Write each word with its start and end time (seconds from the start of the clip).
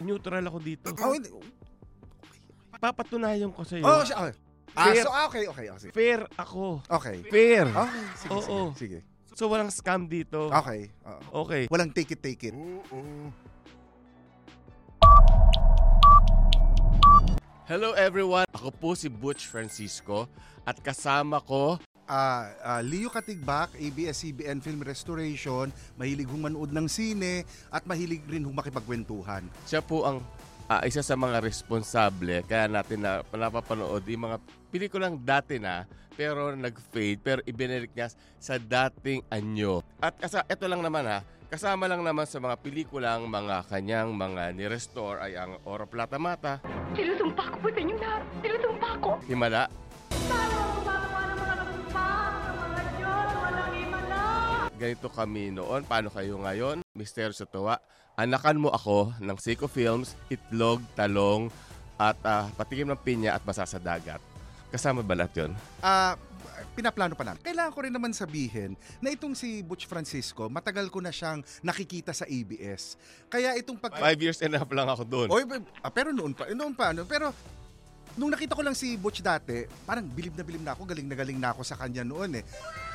Neutral 0.00 0.44
ako 0.44 0.58
dito. 0.60 0.92
Oh, 0.92 1.16
hindi. 1.16 1.32
Papatunayan 2.76 3.48
ko 3.56 3.64
sa'yo. 3.64 3.84
Oh, 3.84 4.04
siya. 4.04 4.16
okay. 4.28 4.34
Ah, 4.76 4.92
Fair. 4.92 5.04
so, 5.04 5.08
ah, 5.08 5.24
okay, 5.24 5.44
okay. 5.48 5.66
okay. 5.72 5.90
Fair 5.96 6.20
ako. 6.36 6.84
Okay. 6.84 7.24
Fair. 7.32 7.64
Okay, 7.64 8.04
sige, 8.20 8.32
Oo. 8.36 8.44
sige, 8.76 8.76
sige. 8.76 8.98
So 9.36 9.48
walang 9.48 9.72
scam 9.72 10.04
dito. 10.08 10.52
Okay. 10.52 10.92
oo. 11.04 11.44
Okay. 11.48 11.68
Walang 11.72 11.92
take 11.96 12.12
it, 12.12 12.20
take 12.20 12.40
it. 12.44 12.56
Hello 17.64 17.96
everyone. 17.96 18.44
Ako 18.52 18.68
po 18.72 18.92
si 18.92 19.08
Butch 19.08 19.48
Francisco 19.48 20.28
at 20.68 20.76
kasama 20.80 21.40
ko 21.40 21.80
Ah, 22.06 22.54
ah, 22.62 22.82
Leo 22.86 23.10
Katigbak, 23.10 23.74
ABS-CBN 23.74 24.62
Film 24.62 24.78
Restoration, 24.78 25.74
mahilig 25.98 26.30
humanood 26.30 26.70
ng 26.70 26.86
sine 26.86 27.42
at 27.66 27.82
mahilig 27.82 28.22
rin 28.30 28.46
humakipagkwentuhan. 28.46 29.42
siya 29.66 29.82
po 29.82 30.06
ang 30.06 30.22
ah, 30.70 30.86
isa 30.86 31.02
sa 31.02 31.18
mga 31.18 31.42
responsable 31.42 32.46
kaya 32.46 32.70
natin 32.70 33.02
na 33.02 33.26
napapanood 33.34 34.06
yung 34.06 34.30
mga 34.30 34.38
pelikulang 34.70 35.18
dati 35.18 35.58
na 35.58 35.82
pero 36.14 36.54
nag-fade 36.54 37.18
pero 37.18 37.42
ibinalik 37.42 37.90
niya 37.90 38.14
sa 38.38 38.54
dating 38.54 39.26
anyo. 39.26 39.82
At 39.98 40.14
kasa, 40.14 40.46
ito 40.46 40.62
lang 40.70 40.86
naman 40.86 41.10
ha, 41.10 41.26
kasama 41.50 41.90
lang 41.90 42.06
naman 42.06 42.30
sa 42.30 42.38
mga 42.38 42.54
pelikulang 42.62 43.26
mga 43.26 43.66
kanyang 43.66 44.14
mga 44.14 44.54
ni-restore 44.54 45.26
ay 45.26 45.34
ang 45.34 45.58
Oro 45.66 45.90
Plata 45.90 46.22
Mata, 46.22 46.62
Sinusumpa 46.94 47.50
ko 47.50 47.56
po 47.60 47.68
sa 47.74 47.80
inyo 47.82 47.96
lahat. 47.98 48.22
Sinusumpa 48.40 48.88
ko. 49.02 49.10
Himala, 49.26 49.66
ganito 54.76 55.08
kami 55.08 55.50
noon, 55.50 55.82
paano 55.88 56.12
kayo 56.12 56.36
ngayon? 56.44 56.84
Mister 56.92 57.32
sa 57.32 57.48
tuwa. 57.48 57.80
Anakan 58.16 58.60
mo 58.60 58.68
ako 58.72 59.12
ng 59.20 59.36
Seiko 59.40 59.68
Films, 59.68 60.16
Itlog, 60.32 60.80
Talong, 60.96 61.52
at 61.96 62.16
ah, 62.24 62.48
Patikim 62.56 62.88
ng 62.88 63.00
Pinya 63.00 63.36
at 63.36 63.44
Basa 63.44 63.64
sa 63.64 63.80
Dagat. 63.80 64.20
Kasama 64.68 65.00
ba 65.00 65.16
lahat 65.16 65.32
yun? 65.36 65.52
Ah, 65.80 66.16
pinaplano 66.76 67.16
pa 67.16 67.24
namin. 67.24 67.40
Kailangan 67.40 67.72
ko 67.72 67.80
rin 67.84 67.92
naman 67.92 68.12
sabihin 68.12 68.76
na 69.00 69.12
itong 69.12 69.32
si 69.32 69.64
Butch 69.64 69.88
Francisco, 69.88 70.48
matagal 70.52 70.92
ko 70.92 71.00
na 71.00 71.12
siyang 71.12 71.40
nakikita 71.64 72.12
sa 72.12 72.28
ABS. 72.28 73.00
Kaya 73.32 73.56
itong 73.56 73.80
pag... 73.80 73.96
Five 73.96 74.20
years 74.20 74.40
and 74.44 74.56
a 74.56 74.60
half 74.60 74.68
lang 74.72 74.88
ako 74.88 75.04
doon. 75.08 75.28
Oy, 75.32 75.44
ah, 75.80 75.92
pero 75.92 76.12
noon 76.12 76.36
pa, 76.36 76.48
noon 76.52 76.72
pa, 76.76 76.92
ano, 76.92 77.08
pero 77.08 77.32
nung 78.16 78.32
nakita 78.32 78.56
ko 78.56 78.64
lang 78.64 78.72
si 78.72 78.96
Butch 78.96 79.20
dati, 79.20 79.68
parang 79.84 80.04
bilib 80.04 80.32
na 80.34 80.42
bilib 80.42 80.64
na 80.64 80.72
ako, 80.72 80.88
galing 80.88 81.06
na 81.06 81.16
galing 81.16 81.38
na 81.38 81.52
ako 81.52 81.62
sa 81.62 81.76
kanya 81.76 82.02
noon 82.02 82.40
eh. 82.40 82.44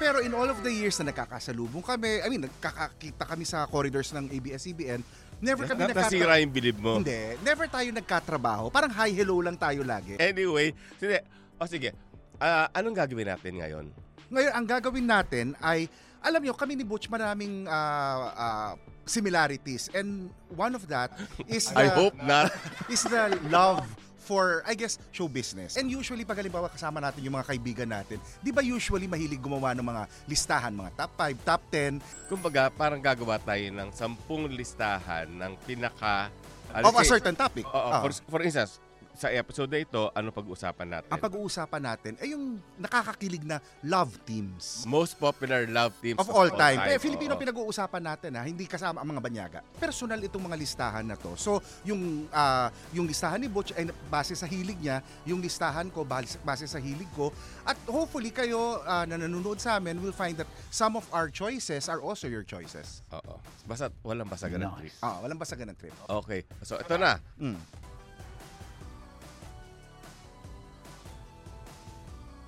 Pero 0.01 0.19
in 0.19 0.33
all 0.33 0.49
of 0.49 0.59
the 0.65 0.73
years 0.73 0.97
na 0.97 1.13
nagkakasalubong 1.13 1.85
kami, 1.85 2.21
I 2.21 2.27
mean, 2.27 2.45
nagkakakita 2.45 3.23
kami 3.25 3.45
sa 3.45 3.69
corridors 3.69 4.09
ng 4.11 4.33
ABS-CBN, 4.33 5.01
never 5.37 5.69
kami 5.69 5.85
Na- 5.85 5.93
nasira 5.93 6.41
yung 6.41 6.51
bilib 6.51 6.77
mo. 6.81 6.97
Hindi, 6.97 7.37
never 7.45 7.69
tayo 7.69 7.87
nagkatrabaho. 7.93 8.73
Parang 8.73 8.89
hi 8.91 9.13
hello 9.13 9.39
lang 9.39 9.55
tayo 9.55 9.85
lagi. 9.85 10.17
Anyway, 10.17 10.73
sige. 10.97 11.21
O 11.61 11.69
sige, 11.69 11.93
Ah, 12.41 12.65
anong 12.73 12.97
gagawin 12.97 13.29
natin 13.29 13.53
ngayon? 13.61 13.85
Ngayon, 14.33 14.51
ang 14.57 14.65
gagawin 14.65 15.05
natin 15.05 15.53
ay, 15.61 15.85
alam 16.25 16.41
nyo, 16.41 16.57
kami 16.57 16.73
ni 16.73 16.81
Butch 16.81 17.05
maraming 17.05 17.69
ah, 17.69 18.17
ah, 18.33 18.71
similarities. 19.05 19.93
And 19.93 20.33
one 20.49 20.73
of 20.73 20.89
that 20.89 21.13
is 21.45 21.69
the, 21.69 21.85
I 21.85 21.93
hope 21.93 22.17
not. 22.17 22.49
is 22.89 23.05
the 23.05 23.37
love 23.53 23.85
for, 24.31 24.63
I 24.63 24.79
guess, 24.79 24.95
show 25.11 25.27
business. 25.27 25.75
And 25.75 25.91
usually, 25.91 26.23
pag 26.23 26.39
halimbawa 26.39 26.71
kasama 26.71 27.03
natin 27.03 27.19
yung 27.27 27.35
mga 27.35 27.51
kaibigan 27.51 27.91
natin, 27.91 28.15
di 28.39 28.55
ba 28.55 28.63
usually 28.63 29.03
mahilig 29.03 29.43
gumawa 29.43 29.75
ng 29.75 29.83
mga 29.83 30.07
listahan, 30.31 30.71
mga 30.71 30.95
top 30.95 31.11
5, 31.19 31.43
top 31.43 31.61
10, 31.67 31.99
Kumbaga, 32.31 32.71
parang 32.71 33.03
gagawa 33.03 33.35
tayo 33.43 33.67
ng 33.75 33.91
sampung 33.91 34.47
listahan 34.47 35.27
ng 35.27 35.59
pinaka... 35.67 36.31
of 36.71 36.95
a 36.95 37.03
certain 37.03 37.35
topic. 37.35 37.67
Oo, 37.67 37.91
Ah. 37.91 37.99
for, 37.99 38.15
for 38.31 38.39
instance, 38.39 38.79
sa 39.15 39.27
episode 39.29 39.69
na 39.71 39.79
ito, 39.83 40.01
ano 40.15 40.31
pag-usapan 40.31 40.87
natin? 40.87 41.11
Ang 41.11 41.21
pag-uusapan 41.21 41.81
natin 41.81 42.13
ay 42.19 42.33
yung 42.33 42.57
nakakakilig 42.79 43.43
na 43.43 43.59
love 43.83 44.15
teams. 44.23 44.83
Most 44.87 45.19
popular 45.19 45.67
love 45.67 45.93
teams 45.99 46.17
Of 46.17 46.31
all 46.31 46.49
time. 46.51 46.79
Pero 46.81 46.97
Oo. 46.97 47.03
Filipino 47.03 47.33
pinag-uusapan 47.35 48.01
natin 48.01 48.29
ha, 48.39 48.43
hindi 48.47 48.65
kasama 48.65 49.03
ang 49.03 49.09
mga 49.11 49.21
banyaga. 49.21 49.59
Personal 49.77 50.19
itong 50.23 50.43
mga 50.47 50.57
listahan 50.57 51.05
na 51.05 51.15
to. 51.19 51.35
So, 51.35 51.59
yung 51.85 52.27
ah, 52.31 52.71
yung 52.95 53.05
listahan 53.05 53.39
ni 53.41 53.51
Butch 53.51 53.75
ay 53.75 53.89
base 54.09 54.33
sa 54.33 54.47
hilig 54.47 54.79
niya, 54.79 55.03
yung 55.27 55.43
listahan 55.43 55.91
ko 55.91 56.07
base, 56.07 56.39
base 56.41 56.65
sa 56.65 56.79
hilig 56.79 57.09
ko. 57.13 57.29
At 57.67 57.77
hopefully 57.85 58.31
kayo 58.31 58.81
ah, 58.87 59.03
na 59.05 59.19
nanonood 59.19 59.59
sa 59.59 59.77
amin 59.77 59.99
will 59.99 60.15
find 60.15 60.39
that 60.39 60.47
some 60.71 60.95
of 60.95 61.05
our 61.11 61.27
choices 61.27 61.91
are 61.91 61.99
also 62.01 62.25
your 62.25 62.43
choices. 62.47 63.03
Oo. 63.11 63.37
Basta 63.67 63.93
walang 64.01 64.29
basagan 64.29 64.65
ng 64.65 64.73
trip. 64.81 64.93
Ah, 65.03 65.19
walang 65.21 65.37
basagan 65.37 65.69
ng 65.69 65.77
trip. 65.77 65.95
Okay. 66.07 66.41
So, 66.65 66.79
ito 66.79 66.95
na. 66.97 67.21
Mm. 67.37 67.80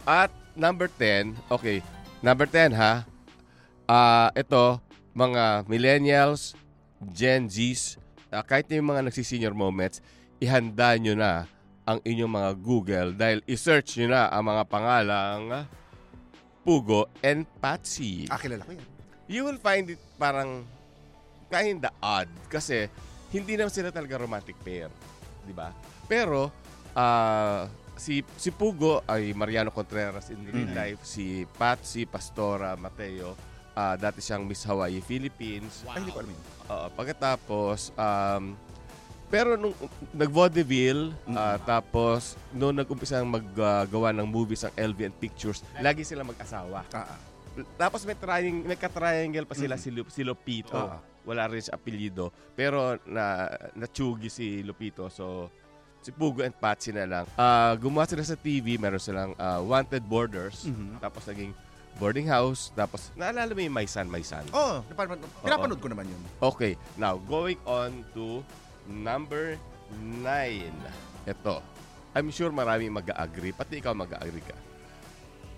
At 0.04 0.32
number 0.56 0.92
10, 0.92 1.36
okay. 1.48 1.80
Number 2.20 2.48
10 2.48 2.76
ha. 2.76 3.08
Ah, 3.88 4.30
ito 4.36 4.80
mga 5.16 5.68
millennials, 5.68 6.56
Gen 7.12 7.48
Zs, 7.48 8.00
ah, 8.32 8.44
kahit 8.44 8.68
na 8.68 8.80
yung 8.80 8.90
mga 8.92 9.08
nagsisenior 9.08 9.56
moments, 9.56 10.04
ihanda 10.40 10.96
nyo 11.00 11.16
na 11.16 11.48
ang 11.84 12.00
inyong 12.04 12.32
mga 12.32 12.52
Google 12.64 13.10
dahil 13.12 13.44
i-search 13.44 14.00
nyo 14.00 14.08
na 14.12 14.32
ang 14.32 14.44
mga 14.48 14.64
pangalang 14.68 15.68
Pugo 16.64 17.12
and 17.20 17.44
Patsy. 17.60 18.24
Ah, 18.32 18.40
kilala 18.40 18.64
ko 18.64 18.72
yan. 18.72 18.88
You 19.28 19.44
will 19.48 19.60
find 19.60 19.92
it 19.92 20.00
parang 20.16 20.64
kinda 21.52 21.92
odd 22.00 22.32
kasi 22.48 22.88
hindi 23.36 23.60
naman 23.60 23.72
sila 23.72 23.92
talaga 23.92 24.20
romantic 24.20 24.56
pair, 24.64 24.88
'di 25.44 25.54
ba? 25.56 25.76
Pero 26.08 26.52
ah, 26.96 27.68
si 27.96 28.22
si 28.36 28.50
Pugo 28.50 29.02
ay 29.06 29.32
Mariano 29.32 29.70
Contreras 29.70 30.30
in 30.30 30.44
real 30.44 30.68
Mhm. 30.68 30.76
life, 30.76 31.02
si 31.02 31.26
Patsy 31.48 32.04
Pastora 32.04 32.74
Mateo, 32.76 33.38
ah, 33.72 33.96
dati 33.96 34.20
siyang 34.20 34.44
Miss 34.44 34.64
Hawaii 34.64 35.00
Philippines. 35.00 35.86
Ay, 35.86 36.00
hindi 36.00 36.12
ko 36.12 36.20
alam. 36.20 36.34
Oo, 36.64 36.88
pagkatapos 36.94 37.92
um, 37.94 38.56
pero 39.28 39.58
nung 39.58 39.74
nag-vaudeville, 40.14 41.10
ah, 41.32 41.58
tapos 41.58 42.38
nung 42.50 42.72
nag-umpisang 42.72 43.26
maggawa 43.26 44.14
ng 44.14 44.26
movies 44.26 44.62
ang 44.62 44.74
LVN 44.76 45.12
Pictures, 45.12 45.66
lagi 45.80 46.02
sila 46.02 46.22
mag-asawa. 46.22 46.86
Ah. 46.92 47.18
Tapos 47.76 48.02
may 48.04 48.14
triangle, 48.14 48.66
may 48.66 48.78
ka-triangle 48.78 49.46
pa 49.46 49.54
sila 49.54 49.78
si, 49.78 49.90
Lu- 49.90 50.10
si 50.10 50.22
Lupito. 50.22 50.74
Oo. 50.74 50.98
Wala 51.24 51.46
rin 51.48 51.62
siya 51.62 51.78
apelyido. 51.78 52.34
Pero 52.52 52.98
na 53.06 53.46
natsugi 53.74 54.28
si 54.28 54.60
Lupito. 54.60 55.08
So, 55.08 55.48
si 56.04 56.12
Pugo 56.12 56.44
and 56.44 56.54
Patsy 56.54 56.92
na 56.92 57.08
lang. 57.08 57.26
Ah, 57.40 57.74
gumawa 57.80 58.04
sila 58.04 58.22
sa 58.22 58.36
TV. 58.36 58.76
Meron 58.76 59.00
silang 59.00 59.32
ah, 59.40 59.64
Wanted 59.64 60.04
Borders. 60.04 60.68
Mhm. 60.68 61.00
Tapos 61.00 61.24
naging 61.26 61.56
boarding 61.96 62.28
house, 62.28 62.74
tapos 62.76 63.14
naalala 63.16 63.54
mo 63.54 63.62
yung 63.64 63.72
My 63.72 63.88
Son, 63.88 64.10
My 64.12 64.22
Son? 64.26 64.44
Oh, 64.52 64.82
napanood, 64.92 65.22
pinapanood 65.46 65.80
ko 65.80 65.88
naman 65.88 66.10
yun. 66.10 66.22
Okay, 66.42 66.74
now 66.98 67.16
going 67.30 67.58
on 67.64 68.04
to 68.12 68.42
number 68.90 69.56
9. 70.02 70.74
Ito. 71.24 71.62
I'm 72.14 72.30
sure 72.30 72.50
marami 72.54 72.90
mag-agree, 72.90 73.54
pati 73.54 73.80
ikaw 73.82 73.94
mag-agree 73.94 74.44
ka. 74.44 74.58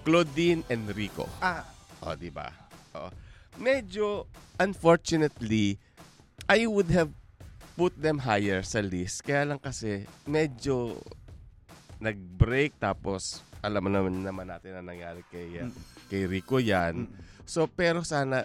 Claudine 0.05 0.61
Enrico. 0.69 1.25
Ah, 1.41 1.65
O, 2.05 2.13
di 2.13 2.29
ba? 2.29 2.51
O. 2.93 3.09
Medyo, 3.57 4.27
unfortunately, 4.61 5.79
I 6.45 6.67
would 6.69 6.91
have 6.93 7.09
put 7.75 7.93
them 7.99 8.23
higher 8.23 8.63
sa 8.63 8.79
list. 8.79 9.21
Kaya 9.21 9.43
lang 9.43 9.59
kasi, 9.59 10.07
medyo 10.25 10.99
nag-break 11.99 12.75
tapos 12.79 13.39
alam 13.63 13.87
mo 13.87 13.89
naman 13.89 14.19
naman 14.19 14.45
natin 14.51 14.77
na 14.77 14.83
nangyari 14.83 15.23
kay 15.31 15.63
uh, 15.63 15.71
kay 16.11 16.27
Rico 16.27 16.59
yan. 16.59 17.07
So 17.47 17.65
pero 17.71 18.03
sana 18.03 18.43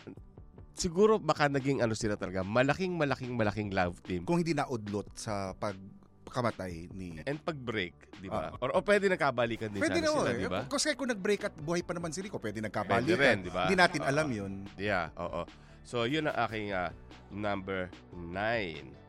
siguro 0.72 1.20
baka 1.20 1.50
naging 1.50 1.82
ano 1.84 1.92
sila 1.92 2.16
talaga, 2.16 2.40
malaking 2.40 2.96
malaking 2.96 3.34
malaking 3.36 3.70
love 3.74 4.00
team. 4.06 4.24
kung 4.24 4.40
hindi 4.40 4.56
naudlot 4.56 5.12
sa 5.12 5.52
pagkamatay 5.60 6.88
ni... 6.96 7.20
And 7.28 7.36
pag-break, 7.36 8.16
di 8.22 8.32
ba? 8.32 8.54
or, 8.64 8.72
o 8.72 8.80
pwede 8.80 9.12
nagkabalikan 9.12 9.68
din 9.68 9.82
Pwede 9.82 10.00
sana 10.00 10.08
na, 10.08 10.14
sila, 10.14 10.30
eh. 10.32 10.40
di 10.40 10.48
ba? 10.48 10.60
Kasi 10.70 10.96
kung 10.96 11.12
nag-break 11.12 11.52
at 11.52 11.54
buhay 11.60 11.84
pa 11.84 11.92
naman 11.92 12.14
si 12.14 12.24
Rico, 12.24 12.40
pwede 12.40 12.64
Pwede 12.64 12.70
nagkabalikan. 12.70 13.18
rin, 13.18 13.36
di 13.44 13.52
ba? 13.52 13.68
Hindi 13.68 13.76
natin 13.76 14.00
Oo. 14.00 14.08
alam 14.08 14.28
yun. 14.32 14.52
Yeah, 14.80 15.12
oo. 15.20 15.44
So, 15.84 16.08
yun 16.08 16.32
ang 16.32 16.36
aking 16.48 16.72
ah, 16.72 16.94
number 17.28 17.92
9. 18.14 18.99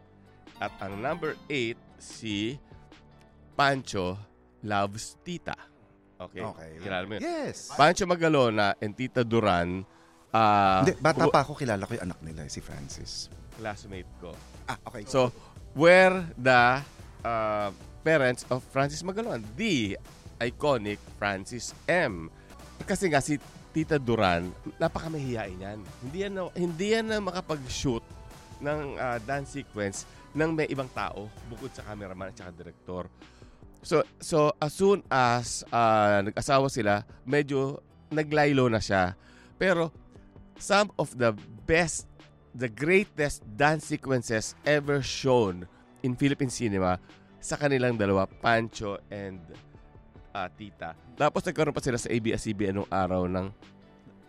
At 0.62 0.70
ang 0.78 1.02
number 1.02 1.34
8, 1.50 1.74
si 1.98 2.54
Pancho 3.58 4.14
loves 4.62 5.18
Tita. 5.26 5.58
Okay? 6.22 6.46
Okay. 6.46 6.72
Kilala 6.86 7.04
mo 7.10 7.18
yun? 7.18 7.22
Yes. 7.26 7.74
Pancho 7.74 8.06
Magalona 8.06 8.78
and 8.78 8.94
Tita 8.94 9.26
Duran, 9.26 9.82
ah, 10.30 10.86
Hindi, 10.86 10.94
bata 11.02 11.26
pa 11.34 11.42
ako, 11.42 11.58
kilala 11.58 11.82
ko 11.90 11.98
yung 11.98 12.06
anak 12.14 12.22
nila, 12.22 12.46
si 12.46 12.62
Francis. 12.62 13.34
classmate 13.58 14.10
ko. 14.22 14.38
Ah, 14.70 14.78
okay. 14.86 15.02
So, 15.10 15.34
where 15.74 16.22
the 16.38 16.82
uh, 17.26 17.70
parents 18.06 18.46
of 18.50 18.62
Francis 18.70 19.02
Magalon, 19.02 19.42
the 19.58 19.98
iconic 20.42 20.98
Francis 21.22 21.74
M. 21.86 22.30
Kasi 22.82 23.10
nga 23.10 23.22
si 23.22 23.38
Tita 23.74 24.02
Duran, 24.02 24.50
napakamahihain 24.82 25.58
yan. 25.58 25.80
Hindi 26.02 26.18
yan 26.26 26.34
na, 26.34 26.42
hindi 26.58 26.86
yan 26.94 27.06
na 27.10 27.18
makapag-shoot 27.22 28.02
ng 28.62 28.98
uh, 28.98 29.18
dance 29.26 29.58
sequence 29.58 30.06
ng 30.32 30.52
may 30.56 30.68
ibang 30.72 30.88
tao 30.96 31.28
bukod 31.52 31.72
sa 31.76 31.84
cameraman 31.84 32.32
at 32.32 32.40
saka 32.40 32.52
director. 32.56 33.08
So, 33.82 34.06
so 34.22 34.54
as 34.62 34.72
soon 34.78 35.02
as 35.10 35.66
uh, 35.74 36.22
nag-asawa 36.22 36.70
sila, 36.70 37.02
medyo 37.26 37.82
naglaylo 38.14 38.70
na 38.70 38.78
siya. 38.78 39.18
Pero 39.58 39.90
some 40.62 40.94
of 41.02 41.18
the 41.18 41.34
best 41.66 42.06
the 42.52 42.68
greatest 42.68 43.44
dance 43.56 43.88
sequences 43.88 44.56
ever 44.68 45.00
shown 45.00 45.64
in 46.04 46.20
Philippine 46.20 46.52
cinema 46.52 47.00
sa 47.42 47.56
kanilang 47.58 47.96
dalawa, 47.98 48.28
Pancho 48.28 49.00
and 49.10 49.40
uh, 50.36 50.50
Tita. 50.54 50.94
Tapos 51.16 51.42
nagkaroon 51.48 51.74
pa 51.74 51.82
sila 51.82 51.98
sa 51.98 52.12
ABS-CBN 52.12 52.84
nung 52.84 52.90
araw 52.92 53.26
ng 53.26 53.50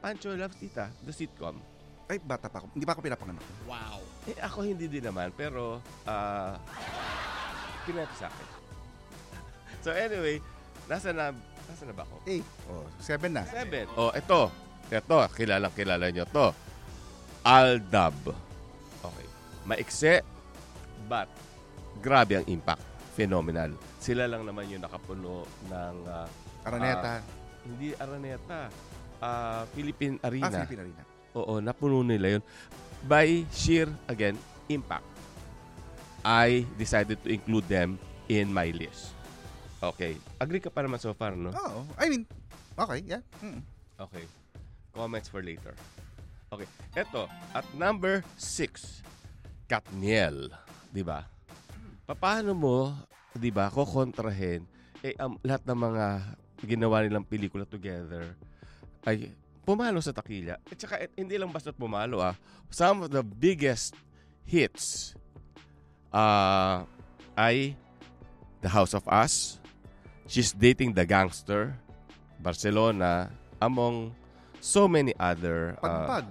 Pancho 0.01 0.33
Loves 0.35 0.59
Tita, 0.59 0.91
the 1.05 1.13
sitcom. 1.13 1.72
Ay, 2.13 2.21
bata 2.21 2.53
pa 2.53 2.61
ako. 2.61 2.77
Hindi 2.77 2.85
pa 2.85 2.93
ako 2.93 3.01
pinapanganak. 3.09 3.41
Eh, 4.29 4.37
ako 4.37 4.69
hindi 4.69 4.85
din 4.85 5.01
naman, 5.01 5.33
pero 5.33 5.81
uh, 6.05 6.53
pinati 7.89 8.15
sa 8.21 8.29
akin. 8.29 8.49
So 9.81 9.97
anyway, 9.97 10.37
nasa 10.93 11.09
na, 11.17 11.33
nasa 11.67 11.83
na 11.89 11.97
ba 11.97 12.05
ako? 12.05 12.21
Eight. 12.29 12.45
Oh, 12.69 12.85
seven 13.01 13.33
na. 13.33 13.49
Seven. 13.49 13.89
Oh, 13.97 14.13
ito. 14.13 14.53
Ito, 14.93 15.25
kilalang 15.33 15.73
kilala 15.73 16.13
nyo 16.13 16.29
to. 16.29 16.53
Aldab. 17.49 18.15
Okay. 19.01 19.27
Maikse, 19.65 20.21
but 21.09 21.33
grabe 22.05 22.45
ang 22.45 22.47
impact. 22.47 22.85
Phenomenal. 23.17 23.73
Sila 24.05 24.29
lang 24.29 24.45
naman 24.45 24.69
yung 24.69 24.85
nakapuno 24.85 25.49
ng... 25.73 25.97
ah, 26.13 26.29
Araneta. 26.69 27.09
ah, 27.09 27.21
hindi 27.65 27.97
Araneta. 27.97 28.69
ah, 29.25 29.65
Philippine 29.73 30.21
Arena. 30.21 30.47
ah, 30.47 30.53
Philippine 30.53 30.83
Arena. 30.85 31.12
Oo, 31.33 31.61
napuno 31.65 32.05
nila 32.05 32.39
yun. 32.39 32.43
By 33.09 33.49
sheer, 33.51 33.89
again, 34.07 34.39
impact. 34.69 35.07
I 36.23 36.63
decided 36.79 37.19
to 37.27 37.29
include 37.35 37.67
them 37.67 37.99
in 38.31 38.53
my 38.55 38.71
list. 38.71 39.11
Okay. 39.83 40.15
Agree 40.39 40.63
ka 40.63 40.71
pa 40.71 40.87
naman 40.87 41.03
so 41.03 41.11
far, 41.11 41.35
no? 41.35 41.51
Oo. 41.51 41.83
I 41.99 42.07
mean, 42.07 42.23
okay, 42.79 43.03
yeah. 43.03 43.23
Mm. 43.43 43.61
Okay. 44.07 44.25
Comments 44.95 45.27
for 45.27 45.43
later. 45.43 45.75
Okay. 46.55 46.69
Eto, 46.95 47.27
at 47.57 47.67
number 47.75 48.23
six, 48.39 49.03
Katniel. 49.67 50.53
Di 50.93 51.03
ba? 51.03 51.27
Paano 52.13 52.53
mo, 52.53 52.93
di 53.35 53.49
ba, 53.49 53.73
kukontrahin, 53.73 54.63
eh, 55.01 55.17
um, 55.19 55.35
lahat 55.43 55.65
ng 55.67 55.79
mga 55.81 56.07
ginawa 56.63 57.03
nilang 57.03 57.27
pelikula 57.27 57.67
together 57.67 58.39
ay 59.03 59.35
pumalo 59.63 60.03
sa 60.03 60.11
takilya. 60.11 60.59
At 60.69 60.79
saka, 60.79 60.95
eh, 61.07 61.11
hindi 61.15 61.39
lang 61.39 61.51
basta 61.55 61.71
pumalo 61.71 62.23
ah. 62.23 62.35
Some 62.73 63.07
of 63.07 63.11
the 63.15 63.23
biggest 63.23 63.95
hits 64.47 65.15
uh, 66.13 66.85
ay 67.39 67.75
The 68.63 68.71
House 68.71 68.95
of 68.95 69.03
Us, 69.11 69.59
She's 70.31 70.55
Dating 70.55 70.95
the 70.95 71.03
Gangster, 71.03 71.75
Barcelona, 72.39 73.31
among 73.59 74.15
so 74.63 74.87
many 74.87 75.15
other... 75.19 75.75
uh, 75.83 76.23
Pagpag. 76.23 76.29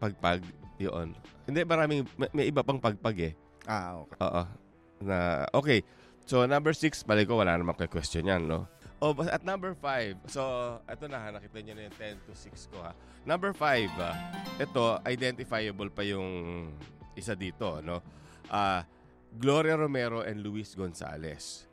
pagpag, 0.00 0.40
yun. 0.76 1.16
Hindi, 1.48 1.60
maraming, 1.64 2.04
may, 2.20 2.28
may 2.32 2.44
iba 2.48 2.60
pang 2.60 2.80
pagpag 2.80 3.32
eh. 3.32 3.34
Ah, 3.64 4.04
okay. 4.04 4.18
Oo. 4.20 4.42
Na, 5.04 5.16
okay. 5.56 5.80
So, 6.24 6.44
number 6.44 6.72
six, 6.72 7.04
balik 7.04 7.28
ko, 7.28 7.40
wala 7.40 7.56
namang 7.56 7.76
question 7.88 8.28
yan, 8.28 8.48
no? 8.48 8.68
Oh, 9.02 9.12
at 9.26 9.42
number 9.42 9.74
five, 9.74 10.16
so, 10.30 10.40
ito 10.86 11.04
na, 11.10 11.18
ha, 11.18 11.28
nakita 11.34 11.58
nyo 11.60 11.74
na 11.76 11.82
yung 11.90 11.96
10 11.98 12.26
to 12.26 12.32
6 12.32 12.72
ko, 12.72 12.78
ha. 12.80 12.92
Number 13.26 13.50
five, 13.52 13.90
ah, 13.98 14.16
ito, 14.56 15.00
identifiable 15.04 15.90
pa 15.90 16.06
yung 16.06 16.70
isa 17.18 17.34
dito, 17.34 17.82
no? 17.82 18.00
Ah, 18.48 18.86
Gloria 19.34 19.74
Romero 19.74 20.22
and 20.22 20.40
Luis 20.40 20.72
Gonzalez. 20.78 21.66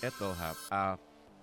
Ito, 0.00 0.32
ha, 0.32 0.50
ah, 0.70 0.94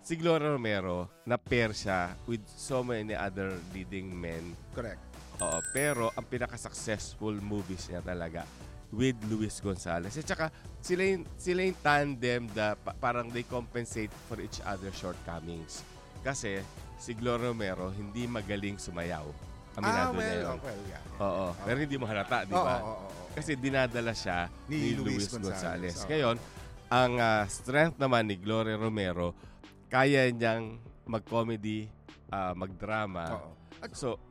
si 0.04 0.16
Gloria 0.16 0.56
Romero, 0.56 1.12
na 1.28 1.40
pair 1.40 1.72
siya 1.76 2.16
with 2.28 2.44
so 2.48 2.84
many 2.84 3.16
other 3.16 3.56
leading 3.72 4.12
men 4.12 4.56
Correct. 4.76 5.00
Oo, 5.42 5.60
pero 5.74 6.14
ang 6.14 6.26
pinaka-successful 6.28 7.34
movies 7.42 7.90
niya 7.90 8.04
talaga 8.06 8.46
with 8.94 9.18
Luis 9.26 9.58
Gonzalez. 9.58 10.14
At 10.14 10.24
saka 10.24 10.46
sila 10.80 11.02
yung, 11.04 11.26
sila 11.36 11.66
yung 11.66 11.80
tandem 11.80 12.46
da 12.48 12.74
pa- 12.76 12.94
parang 12.94 13.28
they 13.28 13.42
compensate 13.42 14.14
for 14.30 14.38
each 14.38 14.62
other's 14.64 14.94
shortcomings. 14.94 15.82
Kasi 16.22 16.62
si 16.96 17.12
Gloria 17.12 17.50
Romero 17.50 17.90
hindi 17.90 18.24
magaling 18.24 18.78
sumayaw. 18.78 19.26
Ah, 19.74 19.78
Aminado 19.82 20.14
niya 20.14 20.22
well, 20.22 20.38
yun. 20.38 20.46
oh, 20.48 20.62
well, 20.62 20.82
yeah. 20.86 21.04
Oo, 21.18 21.46
pero 21.60 21.78
hindi 21.82 21.98
mo 21.98 22.06
halata, 22.06 22.46
di 22.46 22.54
ba? 22.54 22.78
oo, 22.78 22.86
oo, 22.86 22.96
oo. 23.10 23.32
Kasi 23.34 23.58
dinadala 23.58 24.14
siya 24.14 24.46
Ni 24.70 24.78
ni, 24.78 24.90
Luis 24.94 25.26
Luis, 25.26 25.34
Gonzalez. 25.34 25.58
Gonzalez. 25.58 25.96
Oo. 25.98 26.08
Ngayon, 26.08 26.36
ang 26.88 27.14
ah, 27.18 27.44
strength 27.50 27.98
naman 27.98 28.30
ni 28.30 28.38
Gloria 28.38 28.78
Romero, 28.78 29.34
kaya 29.90 30.30
niyang 30.30 30.78
mag-comedy, 31.04 31.90
ah, 32.30 32.54
mag-drama. 32.54 33.26
Oo. 33.34 33.50
At- 33.82 33.98
So, 33.98 34.22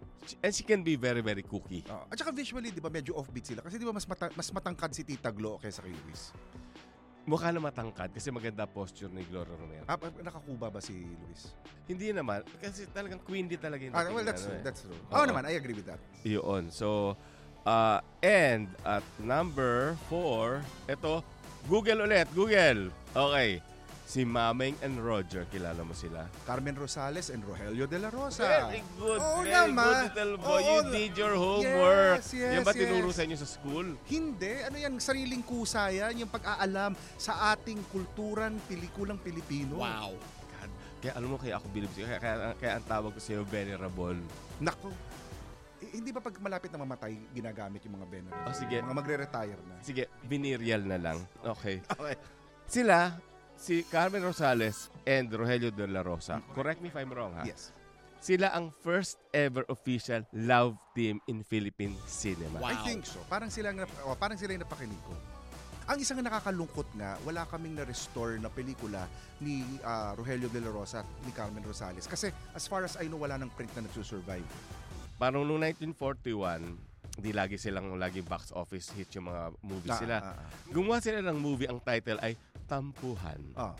and 0.40 0.50
she 0.50 0.62
can 0.62 0.80
be 0.80 0.94
very, 0.94 1.20
very 1.20 1.42
cookie. 1.42 1.82
Oo. 1.86 2.06
At 2.06 2.16
saka 2.16 2.30
visually, 2.30 2.70
di 2.70 2.78
ba, 2.78 2.88
medyo 2.88 3.14
offbeat 3.14 3.46
sila. 3.46 3.60
Kasi 3.60 3.76
di 3.76 3.84
ba, 3.84 3.92
mas, 3.92 4.06
mata- 4.06 4.32
mas 4.32 4.48
matangkad 4.48 4.90
si 4.90 5.02
Tita 5.02 5.30
Glo 5.30 5.58
kaysa 5.58 5.80
kay 5.80 5.92
Luis. 5.92 6.30
Mukha 7.22 7.54
na 7.54 7.62
matangkad 7.62 8.10
kasi 8.10 8.34
maganda 8.34 8.66
posture 8.66 9.06
ni 9.06 9.22
Gloria 9.22 9.54
Romero. 9.54 9.86
Ah, 9.86 9.94
nakakuba 9.94 10.66
ba 10.68 10.82
si 10.82 11.06
Luis? 11.22 11.54
Hindi 11.86 12.10
naman, 12.10 12.42
kasi 12.58 12.82
talagang 12.90 13.22
queenie 13.22 13.54
talaga 13.54 13.78
yung 13.78 13.94
Ah, 13.94 14.10
well, 14.10 14.26
that's 14.26 14.42
ano 14.42 14.50
true. 14.50 14.58
eh. 14.58 14.64
That's 14.66 14.80
true. 14.82 14.98
Oo. 15.06 15.14
Oo 15.14 15.24
naman, 15.30 15.46
I 15.46 15.54
agree 15.54 15.74
with 15.74 15.86
that. 15.86 16.02
Yun. 16.26 16.74
So, 16.74 17.14
uh, 17.62 18.02
and 18.26 18.66
at 18.82 19.06
number 19.22 19.94
four, 20.10 20.66
ito, 20.90 21.22
Google 21.70 22.10
ulit, 22.10 22.26
Google. 22.34 22.90
Okay. 23.14 23.62
Si 24.12 24.28
Mameng 24.28 24.76
and 24.84 25.00
Roger, 25.00 25.48
kilala 25.48 25.80
mo 25.88 25.96
sila? 25.96 26.28
Carmen 26.44 26.76
Rosales 26.76 27.32
and 27.32 27.40
Rogelio 27.48 27.88
de 27.88 27.96
la 27.96 28.12
Rosa. 28.12 28.44
Very 28.68 28.84
good, 29.00 29.16
Oo 29.16 29.40
very 29.40 29.72
naman. 29.72 29.88
good 29.88 30.04
little 30.04 30.34
boy. 30.36 30.52
Oo, 30.52 30.60
you 30.60 30.80
did 30.92 31.12
your 31.16 31.32
homework. 31.32 32.20
Yes, 32.20 32.36
yes, 32.36 32.52
Yan 32.52 32.60
ba 32.60 32.76
tinuro 32.76 33.08
yes. 33.08 33.16
sa 33.16 33.22
inyo 33.24 33.36
sa 33.40 33.48
school? 33.48 33.96
Hindi. 34.12 34.68
Ano 34.68 34.76
yan? 34.76 35.00
Sariling 35.00 35.40
kusa 35.40 35.88
yan. 35.88 36.12
Yung 36.20 36.28
pag-aalam 36.28 36.92
sa 37.16 37.56
ating 37.56 37.80
kulturan, 37.88 38.60
pelikulang 38.68 39.16
Pilipino. 39.16 39.80
God. 39.80 40.20
Kaya 41.00 41.12
alam 41.16 41.32
mo, 41.32 41.40
kaya 41.40 41.56
ako 41.56 41.72
bilib 41.72 41.88
sa'yo. 41.96 42.12
Kaya, 42.12 42.20
kaya, 42.20 42.52
kaya 42.60 42.72
ang 42.76 42.84
tawag 42.84 43.16
ko 43.16 43.20
sa'yo, 43.24 43.48
venerable. 43.48 44.20
Naku. 44.60 44.92
Eh, 45.80 45.88
hindi 45.96 46.12
ba 46.12 46.20
pag 46.20 46.36
malapit 46.36 46.68
na 46.68 46.84
mamatay, 46.84 47.16
ginagamit 47.32 47.80
yung 47.88 47.96
mga 47.96 48.06
venerable? 48.12 48.44
Oh, 48.44 48.52
sige. 48.52 48.76
Mga 48.76 48.92
magre-retire 48.92 49.60
na. 49.64 49.80
Sige, 49.80 50.04
venereal 50.28 50.84
na 50.84 51.00
lang. 51.00 51.16
Okay. 51.40 51.80
Okay. 51.96 52.16
Sila, 52.68 53.16
si 53.62 53.86
Carmen 53.86 54.18
Rosales 54.20 54.90
and 55.06 55.30
Rogelio 55.30 55.70
de 55.70 55.86
la 55.86 56.02
Rosa. 56.02 56.42
Correct 56.50 56.82
me 56.82 56.90
if 56.90 56.96
I'm 56.98 57.14
wrong, 57.14 57.30
ha? 57.38 57.46
Yes. 57.46 57.70
sila 58.22 58.54
ang 58.54 58.70
first 58.70 59.18
ever 59.34 59.66
official 59.66 60.22
love 60.30 60.78
team 60.94 61.18
in 61.26 61.42
Philippine 61.42 61.90
cinema. 62.06 62.62
I 62.62 62.78
think 62.86 63.02
so. 63.02 63.18
Parang 63.26 63.50
sila 63.50 63.74
ang 63.74 63.82
nap- 63.82 63.98
oh, 64.06 64.14
parang 64.14 64.38
sila 64.38 64.54
yung 64.54 64.62
napakinig 64.62 64.98
ko. 65.02 65.10
Ang 65.90 65.98
isang 65.98 66.22
nakakalungkot 66.22 66.86
nga, 66.94 67.18
wala 67.26 67.42
kaming 67.50 67.74
na-restore 67.74 68.38
na 68.38 68.46
pelikula 68.46 69.10
ni 69.42 69.66
ah, 69.82 70.14
Rogelio 70.14 70.46
de 70.46 70.62
la 70.62 70.70
Rosa 70.70 71.02
at 71.02 71.08
ni 71.26 71.34
Carmen 71.34 71.66
Rosales. 71.66 72.06
Kasi 72.06 72.30
as 72.54 72.70
far 72.70 72.86
as 72.86 72.94
I 72.94 73.10
know, 73.10 73.18
wala 73.18 73.34
nang 73.34 73.50
print 73.50 73.74
na 73.74 73.82
nagsusurvive. 73.82 74.46
Parang 75.18 75.42
noong 75.42 75.58
1941, 75.74 77.18
di 77.18 77.34
lagi 77.34 77.58
silang 77.58 77.98
lagi 77.98 78.22
box 78.22 78.54
office 78.54 78.94
hit 78.94 79.10
yung 79.12 79.28
mga 79.28 79.42
movies 79.60 79.92
Ah, 79.92 79.98
sila. 79.98 80.16
ah, 80.22 80.26
ah. 80.32 80.46
Gumawa 80.70 81.02
sila 81.02 81.18
ng 81.20 81.36
movie, 81.36 81.66
ang 81.66 81.82
title 81.82 82.22
ay 82.22 82.38
Tampuhan. 82.72 83.40
Ah. 83.52 83.76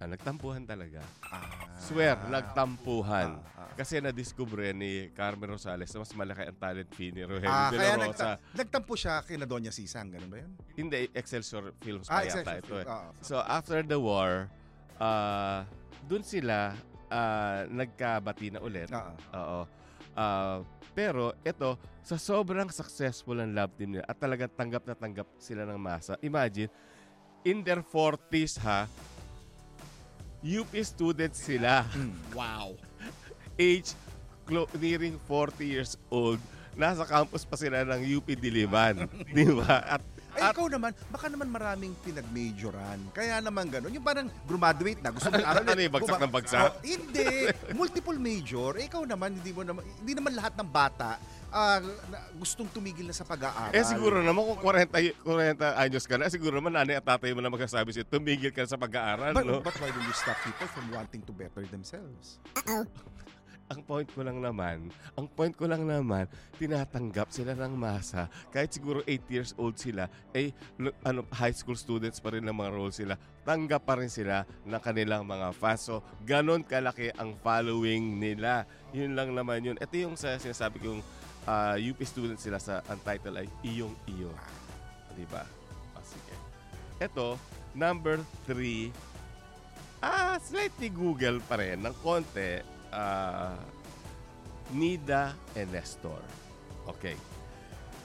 Ah, 0.00 0.08
nagtampuhan 0.08 0.64
talaga. 0.64 1.04
Ah. 1.22 1.44
Swear, 1.78 2.16
nagtampuhan. 2.26 3.38
Ah, 3.38 3.60
ah. 3.60 3.70
Kasi 3.72 4.00
na-discover 4.00 4.72
ni 4.72 5.12
Carmen 5.12 5.52
Rosales 5.52 5.86
na 5.86 6.00
mas 6.00 6.10
malaki 6.12 6.42
ang 6.42 6.58
talent 6.58 6.90
fee 6.90 7.12
ni 7.12 7.22
Rogelio 7.22 7.46
Ah, 7.46 7.68
de 7.68 7.76
kaya 7.76 7.92
la 7.92 7.96
Rosa. 8.00 8.08
nagta- 8.08 8.38
nagtampo 8.56 8.92
siya 8.96 9.20
kina 9.22 9.44
Doña 9.44 9.70
Sisang, 9.70 10.08
ganun 10.08 10.26
ba 10.26 10.40
yun? 10.40 10.52
Hindi, 10.74 11.12
Excelsior 11.12 11.76
Films 11.78 12.08
Ah, 12.08 12.18
pa 12.18 12.24
yata 12.24 12.34
Excelsior 12.34 12.58
ito 12.58 12.74
eh. 12.74 12.84
Films, 12.84 12.90
ah. 12.90 13.10
So, 13.20 13.34
after 13.38 13.78
the 13.80 14.00
war, 14.00 14.48
uh, 14.98 15.62
dun 16.02 16.24
sila 16.24 16.72
ah, 17.06 17.68
nagkabati 17.68 18.48
na 18.48 18.58
ulit. 18.58 18.88
Ah, 18.88 19.12
Oo. 19.34 19.60
Ah, 20.14 20.58
pero 20.90 21.36
ito, 21.42 21.76
sa 22.00 22.16
sobrang 22.16 22.66
successful 22.68 23.36
ang 23.36 23.52
love 23.52 23.76
team 23.76 23.94
nila 23.94 24.04
at 24.04 24.16
talagang 24.16 24.50
tanggap 24.50 24.82
na 24.82 24.96
tanggap 24.96 25.28
sila 25.36 25.62
ng 25.62 25.76
masa. 25.76 26.16
Imagine, 26.18 26.72
in 27.44 27.62
their 27.62 27.82
40s 27.82 28.58
ha, 28.62 28.86
UP 30.42 30.72
students 30.82 31.38
sila. 31.38 31.86
Wow. 32.34 32.74
Age 33.58 33.94
clo- 34.46 34.70
nearing 34.78 35.18
40 35.30 35.62
years 35.62 35.92
old. 36.10 36.42
Nasa 36.72 37.04
campus 37.04 37.44
pa 37.44 37.54
sila 37.54 37.84
ng 37.84 38.00
UP 38.16 38.26
Diliman. 38.34 39.06
Di 39.36 39.46
ba? 39.52 39.98
At 39.98 40.02
Ay, 40.32 40.48
ikaw 40.48 40.64
naman, 40.64 40.96
baka 41.12 41.28
naman 41.28 41.52
maraming 41.52 41.92
pinag-majoran. 42.00 42.96
Kaya 43.12 43.44
naman 43.44 43.68
ganun. 43.68 43.92
Yung 43.92 44.00
parang 44.00 44.32
graduate 44.48 45.04
na, 45.04 45.12
gusto 45.12 45.28
mo 45.28 45.36
aral. 45.44 45.60
Ano 45.68 45.80
yung 45.84 45.92
bagsak 45.92 46.20
ng 46.24 46.32
bagsak? 46.32 46.72
hindi. 46.80 47.52
Multiple 47.76 48.16
major. 48.16 48.80
Eh, 48.80 48.88
ikaw 48.88 49.04
naman, 49.04 49.36
hindi 49.36 49.52
mo 49.52 49.60
naman, 49.60 49.84
hindi 49.84 50.12
naman 50.16 50.32
lahat 50.32 50.56
ng 50.56 50.68
bata 50.72 51.20
ah, 51.52 51.78
na- 52.08 52.24
gustong 52.34 52.66
tumigil 52.72 53.06
na 53.06 53.14
sa 53.14 53.22
pag-aaral. 53.22 53.76
Eh 53.76 53.84
siguro 53.84 54.24
naman 54.24 54.42
kung 54.42 54.58
40, 54.58 55.22
40 55.22 55.84
anyos 55.84 56.04
ka 56.08 56.16
na, 56.16 56.32
siguro 56.32 56.58
naman 56.58 56.72
nanay 56.72 56.98
at 56.98 57.04
tatay 57.04 57.36
mo 57.36 57.44
na 57.44 57.52
magsasabi 57.52 57.92
sa'yo, 57.92 58.08
tumigil 58.08 58.50
ka 58.50 58.64
na 58.64 58.70
sa 58.72 58.80
pag-aaral, 58.80 59.36
But, 59.36 59.44
no? 59.44 59.60
but 59.60 59.76
why 59.78 59.92
don't 59.92 60.08
you 60.08 60.16
stop 60.16 60.40
people 60.40 60.68
from 60.72 60.88
wanting 60.90 61.22
to 61.22 61.32
better 61.36 61.62
themselves? 61.68 62.40
ang 63.72 63.80
point 63.88 64.04
ko 64.12 64.20
lang 64.20 64.36
naman, 64.36 64.92
ang 65.16 65.26
point 65.32 65.56
ko 65.56 65.64
lang 65.64 65.88
naman, 65.88 66.28
tinatanggap 66.60 67.32
sila 67.32 67.56
ng 67.56 67.72
masa. 67.72 68.28
Kahit 68.52 68.68
siguro 68.68 69.00
8 69.08 69.32
years 69.32 69.56
old 69.56 69.80
sila, 69.80 70.12
eh, 70.36 70.52
ano, 71.00 71.24
high 71.32 71.56
school 71.56 71.76
students 71.78 72.20
pa 72.20 72.36
rin 72.36 72.44
ng 72.44 72.52
mga 72.52 72.68
role 72.68 72.92
sila. 72.92 73.16
Tanggap 73.48 73.88
pa 73.88 73.96
rin 73.96 74.12
sila 74.12 74.44
ng 74.68 74.76
kanilang 74.76 75.24
mga 75.24 75.56
fans. 75.56 75.88
So, 75.88 76.04
ganon 76.28 76.68
kalaki 76.68 77.16
ang 77.16 77.32
following 77.40 78.20
nila. 78.20 78.68
Yun 78.92 79.16
lang 79.16 79.32
naman 79.32 79.64
yun. 79.64 79.76
Ito 79.80 79.94
yung 79.96 80.20
sa, 80.20 80.36
sinasabi 80.36 80.76
kong 80.76 81.00
ah, 81.46 81.76
UP 81.78 81.98
students 82.06 82.42
sila 82.44 82.58
sa, 82.62 82.82
ang 82.86 83.00
title 83.02 83.42
ay 83.42 83.48
Iyong 83.66 83.94
Iyo. 84.06 84.30
Di 85.14 85.26
ba? 85.28 85.44
Ah, 85.94 86.04
sige. 86.04 86.34
Ito, 87.02 87.38
number 87.74 88.20
3, 88.46 88.90
ah, 90.02 90.36
slightly 90.42 90.90
Google 90.90 91.38
pa 91.44 91.58
rin 91.58 91.82
ng 91.82 91.96
konti. 92.02 92.62
Ah, 92.92 93.56
Nida 94.72 95.36
and 95.52 95.68
Nestor. 95.68 96.20
Okay. 96.88 97.14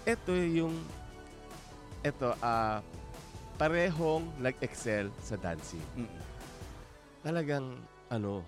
Ito 0.03 0.35
yung 0.35 0.75
ito 2.03 2.29
ah 2.39 2.79
parehong 3.57 4.29
nag-excel 4.37 5.09
sa 5.17 5.35
dancing. 5.35 5.81
Mm. 5.97 6.19
Talagang 7.25 7.65
ano, 8.13 8.45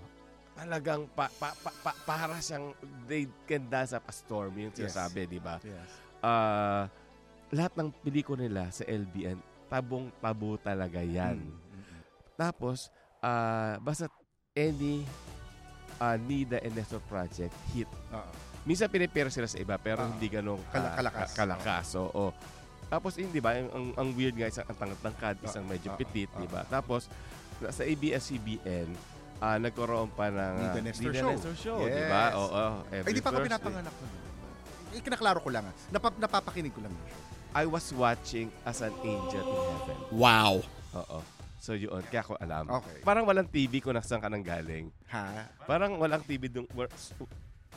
talagang 0.60 1.08
pa, 1.10 1.32
pa, 1.34 1.56
pa, 1.56 1.72
pa, 1.80 1.92
para 2.04 2.36
siyang 2.38 2.76
they 3.06 3.24
can 3.46 3.64
dance 3.66 3.92
up 3.92 4.04
a 4.04 4.12
storm 4.12 4.52
yung 4.54 4.72
Yes. 4.72 4.92
sinasabi, 4.92 5.24
di 5.26 5.40
ba? 5.40 5.56
Yes. 5.64 5.90
Ah, 6.20 6.92
lahat 7.50 7.74
ng 7.76 7.90
pelikula 7.98 8.44
nila 8.44 8.68
sa 8.68 8.84
LBN, 8.84 9.40
tabong-tabo 9.68 10.60
talaga 10.60 11.00
yan. 11.00 11.40
Mm, 11.40 11.48
mm, 11.48 11.80
mm. 11.80 12.02
Tapos, 12.36 12.92
ah 13.20 13.80
basta 13.80 14.08
any 14.54 15.04
uh, 15.98 16.16
Nida 16.18 16.60
and 16.60 16.72
Nestor 16.74 17.00
project 17.06 17.52
hit. 17.70 17.88
Oo. 18.12 18.32
Minsan 18.64 18.88
pinipera 18.88 19.28
sila 19.28 19.48
sa 19.48 19.56
iba 19.56 19.76
pero 19.76 20.04
Ah. 20.04 20.10
hindi 20.10 20.28
ka- 20.60 20.76
Kala- 20.76 20.96
kalakas. 20.96 21.30
ka- 21.32 21.38
kalakas. 21.38 21.88
Oo. 21.96 22.36
Tapos 22.90 23.16
hindi 23.16 23.38
ba, 23.38 23.54
ang, 23.54 23.70
ang, 23.70 23.88
ang 23.96 24.10
weird 24.12 24.34
nga 24.34 24.50
isang 24.50 24.66
ang 24.66 25.40
Ah, 25.40 25.48
isang 25.48 25.64
medyo 25.64 25.94
petit, 25.96 26.28
di 26.28 26.48
ba? 26.48 26.66
Tapos 26.66 27.06
sa 27.70 27.84
ABS-CBN, 27.84 28.88
ah, 29.40 29.58
nagkaroon 29.58 30.10
pa 30.12 30.28
ng 30.30 30.38
ah, 30.38 30.62
Nida 30.62 30.82
Nestor 30.84 31.12
Show. 31.12 31.30
Nestor 31.32 31.56
Show, 31.56 31.78
di 31.84 32.04
ba? 32.06 32.24
Yes. 32.32 32.40
Oo. 32.40 32.64
Ay, 32.92 32.98
every 33.02 33.14
di 33.16 33.22
pa 33.24 33.30
ako 33.30 33.38
Thursday. 33.40 33.48
pinapanganak 33.50 33.96
nun. 33.96 34.12
Eh, 34.90 35.02
kinaklaro 35.02 35.40
ko 35.40 35.50
lang. 35.54 35.66
ah. 35.70 35.76
Napap 35.90 36.14
napapakinig 36.18 36.74
ko 36.74 36.82
lang. 36.84 36.94
I 37.50 37.66
was 37.66 37.90
watching 37.94 38.54
as 38.62 38.86
an 38.86 38.94
angel 39.02 39.42
in 39.42 39.60
heaven. 39.74 39.98
Wow. 40.14 40.62
Oo. 40.94 41.20
So 41.60 41.76
yun, 41.76 42.00
kaya 42.08 42.24
ko 42.24 42.40
alam. 42.40 42.72
Okay. 42.72 43.04
Parang 43.04 43.28
walang 43.28 43.50
TV 43.50 43.84
kung 43.84 43.92
nasaan 43.92 44.24
ka 44.24 44.32
nang 44.32 44.46
galing. 44.46 44.88
Ha? 45.12 45.50
Parang 45.68 46.00
walang 46.00 46.24
TV 46.24 46.48
dun 46.48 46.64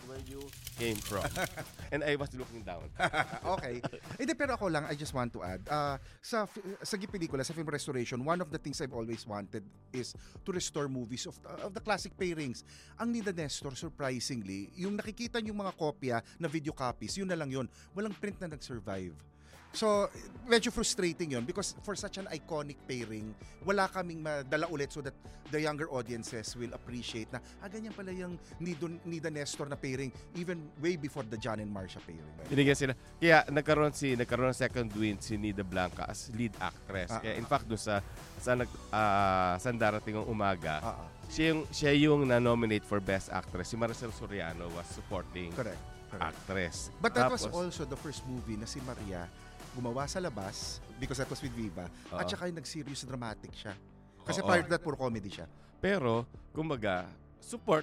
where, 0.07 0.23
you 0.27 0.41
came 0.79 0.97
from. 0.97 1.27
And 1.93 2.05
I 2.05 2.17
was 2.17 2.33
looking 2.35 2.63
down. 2.63 2.89
okay. 3.59 3.83
Hindi, 4.19 4.33
pero 4.35 4.55
ako 4.55 4.71
lang, 4.71 4.85
I 4.89 4.95
just 4.95 5.13
want 5.15 5.33
to 5.35 5.43
add, 5.43 5.63
uh, 5.69 5.97
sa, 6.21 6.47
sa 6.83 6.95
pelikula, 6.97 7.45
sa 7.45 7.53
film 7.53 7.69
restoration, 7.69 8.25
one 8.25 8.41
of 8.41 8.51
the 8.51 8.59
things 8.59 8.81
I've 8.81 8.95
always 8.95 9.27
wanted 9.27 9.63
is 9.93 10.15
to 10.45 10.51
restore 10.53 10.89
movies 10.89 11.27
of, 11.27 11.37
of 11.63 11.75
the 11.75 11.81
classic 11.81 12.17
pairings. 12.17 12.65
Ang 13.01 13.15
Nida 13.15 13.35
Nestor, 13.35 13.75
surprisingly, 13.75 14.71
yung 14.77 14.97
nakikita 14.97 15.43
yung 15.43 15.61
mga 15.61 15.73
kopya 15.77 16.17
na 16.39 16.49
video 16.49 16.73
copies, 16.73 17.17
yun 17.19 17.29
na 17.29 17.37
lang 17.37 17.51
yun. 17.51 17.67
Walang 17.97 18.15
print 18.17 18.41
na 18.41 18.53
nag-survive. 18.53 19.32
So, 19.73 20.09
medyo 20.45 20.69
frustrating 20.69 21.33
yun 21.33 21.45
because 21.49 21.73
for 21.81 21.97
such 21.97 22.21
an 22.21 22.29
iconic 22.29 22.77
pairing, 22.85 23.33
wala 23.65 23.89
kaming 23.89 24.21
madala 24.21 24.69
ulit 24.69 24.93
so 24.93 25.01
that 25.01 25.17
the 25.49 25.61
younger 25.61 25.89
audiences 25.89 26.53
will 26.57 26.73
appreciate 26.77 27.29
na, 27.33 27.41
ah, 27.65 27.69
ganyan 27.73 27.93
pala 27.97 28.13
yung 28.13 28.37
Nido, 28.61 28.89
Nida 29.09 29.33
Nestor 29.33 29.69
na 29.69 29.77
pairing 29.77 30.13
even 30.37 30.61
way 30.81 30.97
before 30.97 31.25
the 31.25 31.41
John 31.41 31.61
and 31.61 31.73
Marcia 31.73 32.01
pairing. 32.05 32.25
Binigyan 32.53 32.77
sila. 32.77 32.93
Kaya 33.17 33.49
nagkaroon 33.49 33.97
si 33.97 34.13
nagkaroon 34.13 34.53
ng 34.53 34.61
second 34.61 34.93
win 34.93 35.17
si 35.21 35.41
Nida 35.41 35.65
Blanca 35.65 36.05
as 36.05 36.29
lead 36.37 36.53
actress. 36.61 37.09
Ah, 37.09 37.21
Kaya 37.25 37.33
ah, 37.33 37.41
in 37.41 37.49
fact 37.49 37.65
doon 37.65 37.81
sa 37.81 38.05
sa 38.37 38.53
nag 38.53 38.69
ah, 38.93 39.57
sa 39.57 39.73
darating 39.73 40.21
ang 40.21 40.29
umaga, 40.29 40.85
Ah, 40.85 41.01
ah. 41.01 41.09
siya 41.33 41.57
yung 41.57 41.61
siya 41.73 41.93
yung 41.97 42.21
na-nominate 42.29 42.85
for 42.85 43.01
best 43.01 43.33
actress. 43.33 43.73
Si 43.73 43.77
Maricel 43.81 44.13
Soriano 44.13 44.69
was 44.77 44.85
supporting 44.93 45.49
Correct. 45.57 45.81
correct. 46.13 46.29
actress. 46.29 46.77
But 47.01 47.17
that 47.17 47.33
was 47.33 47.49
Tapos, 47.49 47.57
also 47.57 47.83
the 47.89 47.97
first 47.97 48.21
movie 48.29 48.61
na 48.61 48.69
si 48.69 48.85
Maria 48.85 49.25
gumawa 49.73 50.05
sa 50.05 50.21
labas 50.21 50.79
because 51.01 51.19
that 51.19 51.29
was 51.29 51.41
with 51.41 51.53
Viva 51.53 51.89
at 52.13 52.25
Oo. 52.25 52.31
saka 52.31 52.47
yung 52.47 52.59
nag-serious 52.61 53.03
dramatic 53.03 53.53
siya. 53.57 53.75
Kasi 54.23 54.39
Oo. 54.41 54.47
prior 54.47 54.63
to 54.63 54.71
that, 54.71 54.83
puro 54.83 54.95
comedy 54.95 55.33
siya. 55.33 55.49
Pero 55.83 56.29
kumbaga 56.53 57.09
support 57.43 57.83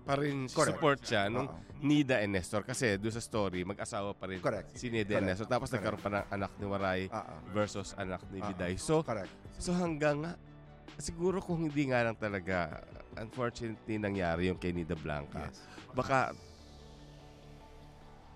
pa 0.00 0.16
rin 0.16 0.48
Correct. 0.48 0.76
support 0.76 0.98
siya 1.02 1.28
nung 1.28 1.48
Oo. 1.50 1.58
Nida 1.80 2.20
and 2.20 2.36
Nestor 2.36 2.60
kasi 2.60 3.00
doon 3.00 3.12
sa 3.12 3.24
story 3.24 3.64
mag-asawa 3.64 4.12
pa 4.12 4.28
rin 4.28 4.40
Correct. 4.44 4.76
si 4.76 4.92
Nida 4.92 5.16
and 5.16 5.24
Correct. 5.24 5.28
Nestor 5.40 5.48
tapos 5.48 5.68
Correct. 5.72 5.80
nagkaroon 5.80 6.02
pa 6.04 6.10
ng 6.12 6.26
anak 6.30 6.52
ni 6.60 6.66
Waray 6.68 7.00
ah. 7.08 7.24
versus 7.50 7.96
anak 7.96 8.20
ni 8.28 8.38
ah. 8.40 8.52
Biday. 8.52 8.76
So 8.76 9.00
Correct. 9.00 9.32
So 9.56 9.72
hanggang 9.72 10.24
nga, 10.24 10.32
siguro 11.00 11.40
kung 11.40 11.68
hindi 11.68 11.88
nga 11.88 12.04
lang 12.04 12.16
talaga, 12.16 12.84
unfortunately 13.16 13.96
nangyari 13.96 14.52
yung 14.52 14.60
kay 14.60 14.72
Nida 14.72 14.96
Blanca, 14.96 15.48
Yes. 15.48 15.60
baka 15.96 16.32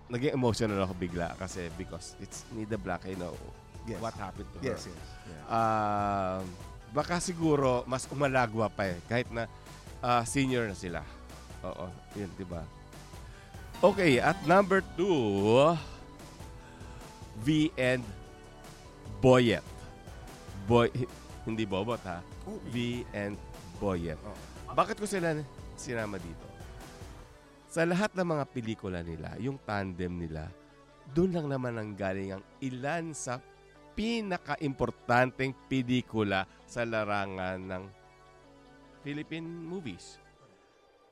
naging 0.09 0.33
emotional 0.37 0.77
ako 0.85 0.93
bigla 0.97 1.33
kasi 1.35 1.67
because 1.75 2.13
it's 2.21 2.45
Nida 2.53 2.77
Blanca, 2.77 3.09
you 3.09 3.17
know, 3.17 3.33
Yes. 3.85 4.01
what 4.01 4.17
happened 4.17 4.49
to 4.49 4.57
her. 4.65 4.73
Yes, 4.73 4.89
yes. 4.89 4.97
yes. 5.29 5.41
Ah, 5.45 6.41
baka 6.89 7.21
siguro 7.21 7.85
mas 7.85 8.09
umalagwa 8.09 8.65
pa 8.65 8.89
eh, 8.89 8.97
kahit 9.05 9.29
na 9.29 9.45
ah, 10.01 10.25
senior 10.25 10.65
na 10.65 10.73
sila. 10.73 11.01
Oo, 11.61 11.85
yun, 12.17 12.29
di 12.33 12.45
ba? 12.45 12.65
Okay, 13.85 14.17
at 14.17 14.37
number 14.49 14.81
two, 14.97 15.77
V 17.45 17.69
and 17.77 18.01
Boyet. 19.21 19.61
Boy, 20.65 20.89
hindi 21.45 21.61
Bobot 21.65 22.01
ha. 22.09 22.25
Oh, 22.49 22.57
V 22.73 23.05
and 23.13 23.37
Boyet. 23.77 24.17
Oo. 24.25 24.37
Bakit 24.73 24.97
ko 24.97 25.05
sila 25.05 25.37
sinama 25.77 26.17
dito? 26.17 26.54
Sa 27.75 27.83
lahat 27.83 28.15
ng 28.15 28.23
mga 28.23 28.45
pelikula 28.55 29.03
nila, 29.03 29.35
yung 29.35 29.59
tandem 29.67 30.15
nila, 30.15 30.47
doon 31.11 31.35
lang 31.35 31.47
naman 31.51 31.75
ang 31.75 31.91
galing 31.91 32.31
ang 32.31 32.43
ilan 32.63 33.11
sa 33.11 33.43
pinaka-importanteng 33.99 35.51
pelikula 35.67 36.47
sa 36.63 36.87
larangan 36.87 37.59
ng 37.59 37.83
Philippine 39.03 39.43
movies. 39.43 40.23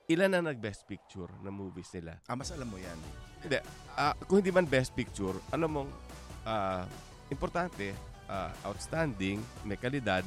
ilan 0.08 0.32
na 0.32 0.56
nag-best 0.56 0.88
picture 0.88 1.28
na 1.44 1.52
movies 1.52 1.92
nila? 2.00 2.24
Ah, 2.32 2.36
mas 2.40 2.48
alam 2.56 2.72
mo 2.72 2.80
yan. 2.80 2.96
Hindi. 3.44 3.60
ah, 4.00 4.16
kung 4.24 4.40
hindi 4.40 4.56
man 4.56 4.64
best 4.64 4.96
picture, 4.96 5.36
alam 5.52 5.68
mong 5.68 5.92
ah, 6.48 6.88
importante, 7.28 7.92
ah, 8.32 8.56
outstanding, 8.64 9.44
may 9.68 9.76
kalidad. 9.76 10.24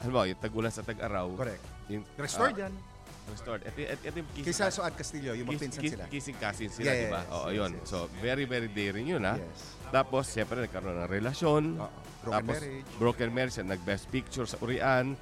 Alam 0.00 0.12
mo, 0.12 0.24
yung 0.24 0.40
tag-ulan 0.40 0.72
sa 0.72 0.80
tag-araw. 0.80 1.36
Correct. 1.36 1.64
Yung, 1.92 2.04
Restored 2.16 2.56
ah, 2.56 2.64
yan. 2.64 2.93
Restored. 3.26 3.62
Ito, 3.62 3.78
ito, 3.78 4.02
ito 4.04 4.16
yung 4.16 4.30
kissing, 4.30 4.46
Kaysa 4.46 4.68
Suad 4.68 4.92
Castillo, 4.92 5.32
yung 5.32 5.46
kiss- 5.46 5.56
magpinsan 5.58 5.80
kiss- 5.80 5.92
sila. 5.92 6.04
kissing 6.06 6.36
cousins 6.36 6.72
sila, 6.72 6.86
Yes, 6.86 6.98
di 6.98 7.06
ba? 7.08 7.20
Oo, 7.30 7.48
yes, 7.48 7.56
yun. 7.56 7.70
yes. 7.72 7.86
So, 7.86 7.96
very, 8.18 8.44
very 8.44 8.68
daring 8.68 9.06
yun, 9.06 9.22
ha? 9.22 9.34
Yes. 9.34 9.60
Tapos, 9.90 10.24
siyempre, 10.26 10.60
nagkaroon 10.60 10.96
ng 10.98 11.10
relasyon. 11.10 11.62
Oo. 11.76 11.88
Broken 12.20 12.34
Tapos, 12.36 12.56
marriage. 12.58 12.86
broken 12.96 13.28
marriage, 13.30 13.56
yan, 13.56 13.68
nag-best 13.68 14.04
picture 14.08 14.44
sa 14.44 14.56
Urian. 14.58 15.16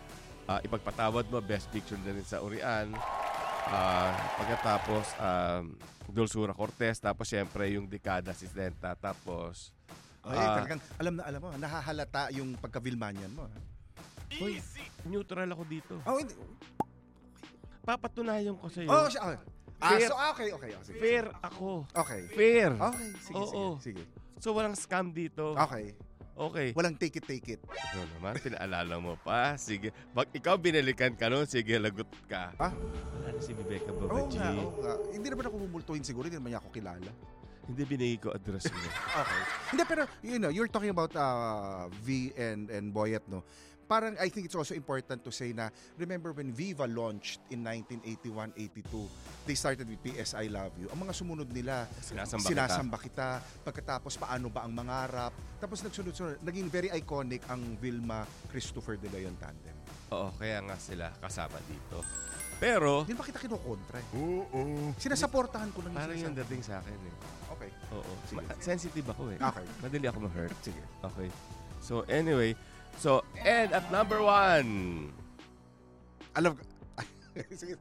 Ah, 0.44 0.58
ipagpatawad 0.60 1.24
mo, 1.28 1.38
best 1.40 1.70
picture 1.70 1.96
na 1.96 2.10
rin 2.10 2.22
sa 2.22 2.38
Urian. 2.38 2.90
Ah, 3.64 4.10
pagkatapos, 4.36 5.04
um, 5.16 5.64
Dulsura 6.08 6.52
Cortez. 6.52 6.98
Tapos, 6.98 7.24
siyempre, 7.24 7.70
yung 7.70 7.86
Dekada 7.86 8.32
60. 8.32 8.74
Tapos, 8.96 9.70
Ay, 10.20 10.36
ah, 10.36 10.58
talagang, 10.58 10.80
alam 10.96 11.12
na 11.14 11.22
alam 11.24 11.40
mo, 11.40 11.48
nahahalata 11.52 12.30
yung 12.30 12.54
pagka-Vilmanian 12.56 13.30
mo. 13.30 13.46
ha? 13.46 13.58
Uy, 14.34 14.58
neutral 15.04 15.44
ako 15.46 15.62
dito. 15.64 15.94
Oh, 16.02 16.16
hindi. 16.16 16.32
Papatunayan 17.82 18.54
ko 18.58 18.66
sa'yo. 18.70 18.88
Oh, 18.88 19.06
siya. 19.10 19.20
okay. 19.26 19.38
Ah, 19.82 19.98
Fair. 19.98 20.06
so, 20.06 20.14
ah, 20.14 20.30
okay, 20.30 20.48
okay. 20.54 20.70
oh, 20.78 20.82
sige. 20.86 20.98
Fair 21.02 21.24
ako. 21.42 21.68
Okay. 21.90 22.22
Fair. 22.30 22.70
Okay, 22.70 23.08
sige, 23.18 23.42
Oo. 23.42 23.74
sige, 23.82 23.98
sige. 23.98 24.02
So, 24.38 24.54
walang 24.54 24.78
scam 24.78 25.10
dito. 25.10 25.58
Okay. 25.58 25.98
Okay. 26.32 26.68
Walang 26.72 26.96
take 26.96 27.18
it, 27.18 27.26
take 27.26 27.44
it. 27.50 27.60
Ano 27.92 28.06
naman, 28.16 28.38
pinaalala 28.38 28.94
mo 29.02 29.18
pa. 29.20 29.58
Sige. 29.58 29.90
Pag 30.14 30.30
ikaw 30.32 30.54
binalikan 30.56 31.12
ka 31.18 31.26
nun, 31.26 31.44
sige, 31.44 31.76
lagot 31.76 32.08
ka. 32.30 32.54
Ah? 32.56 32.70
Wala 32.72 33.36
na 33.36 33.40
si 33.42 33.52
Rebecca 33.52 33.90
Oo 33.90 34.00
Babaji. 34.06 34.38
nga, 34.38 34.48
oo 34.54 34.72
nga. 34.80 34.92
Hindi 35.12 35.28
naman 35.28 35.44
ako 35.50 35.56
mumultuhin 35.66 36.02
siguro, 36.06 36.30
hindi 36.30 36.38
naman 36.38 36.54
niya 36.54 36.60
ako 36.62 36.70
kilala. 36.72 37.10
Hindi 37.62 37.82
binigay 37.84 38.18
ko 38.18 38.28
address 38.34 38.66
mo. 38.70 38.78
Okay. 39.22 39.40
Hindi, 39.76 39.82
pero, 39.84 40.02
you 40.24 40.38
know, 40.40 40.50
you're 40.50 40.70
talking 40.72 40.90
about 40.90 41.12
uh, 41.14 41.86
V 42.02 42.32
and, 42.34 42.70
and 42.72 42.90
Boyet, 42.90 43.22
no? 43.28 43.44
Parang, 43.84 44.16
I 44.16 44.28
think 44.28 44.46
it's 44.46 44.56
also 44.56 44.72
important 44.72 45.20
to 45.20 45.30
say 45.30 45.52
na, 45.52 45.68
remember 45.98 46.32
when 46.32 46.50
Viva 46.50 46.88
launched 46.88 47.44
in 47.50 47.60
1981-82, 47.60 48.88
they 49.44 49.54
started 49.54 49.84
with 49.84 50.00
PS 50.00 50.32
I 50.32 50.48
Love 50.48 50.72
You. 50.80 50.88
Ang 50.88 51.04
mga 51.04 51.12
sumunod 51.12 51.48
nila, 51.52 51.84
Sinasamba 52.00 52.40
kita. 52.40 52.50
sinasamba 52.50 52.96
kita. 52.98 53.28
Pagkatapos, 53.62 54.12
paano 54.16 54.48
ba 54.48 54.64
ang 54.64 54.72
mangarap? 54.72 55.32
Tapos 55.60 55.84
nagsunod-sunod, 55.84 56.40
naging 56.40 56.68
very 56.72 56.88
iconic 56.90 57.44
ang 57.50 57.76
Vilma 57.76 58.24
Christopher 58.48 58.96
De 58.96 59.12
Leon 59.12 59.36
tandem. 59.36 59.76
Oo, 60.12 60.28
kaya 60.36 60.60
nga 60.64 60.76
sila 60.76 61.12
kasama 61.20 61.56
dito. 61.68 62.00
Pero, 62.62 63.02
Hindi 63.02 63.18
ba 63.18 63.26
kita 63.26 63.42
kinukontra 63.42 63.98
eh? 63.98 64.06
oo. 64.14 64.94
Sinasaportahan 64.94 65.74
ko 65.74 65.82
lang 65.82 65.98
Parang 65.98 66.14
yung 66.14 66.36
dating 66.36 66.62
sa 66.62 66.78
akin 66.78 66.94
eh. 66.94 67.14
Okay. 67.58 67.70
Oo. 67.90 68.12
Sige, 68.30 68.38
Ma- 68.38 68.56
sensitive 68.62 69.08
ako 69.10 69.34
eh. 69.34 69.38
Okay. 69.42 69.66
Madali 69.82 70.06
ako 70.06 70.18
ma-hurt. 70.30 70.54
Sige. 70.62 70.78
Okay. 71.02 71.28
So, 71.82 72.06
anyway. 72.06 72.54
So, 72.98 73.24
and 73.40 73.72
at 73.72 73.86
number 73.90 74.20
one. 74.20 75.10
Alam 76.36 76.56
ko. 76.56 76.62
Sige. 77.60 77.76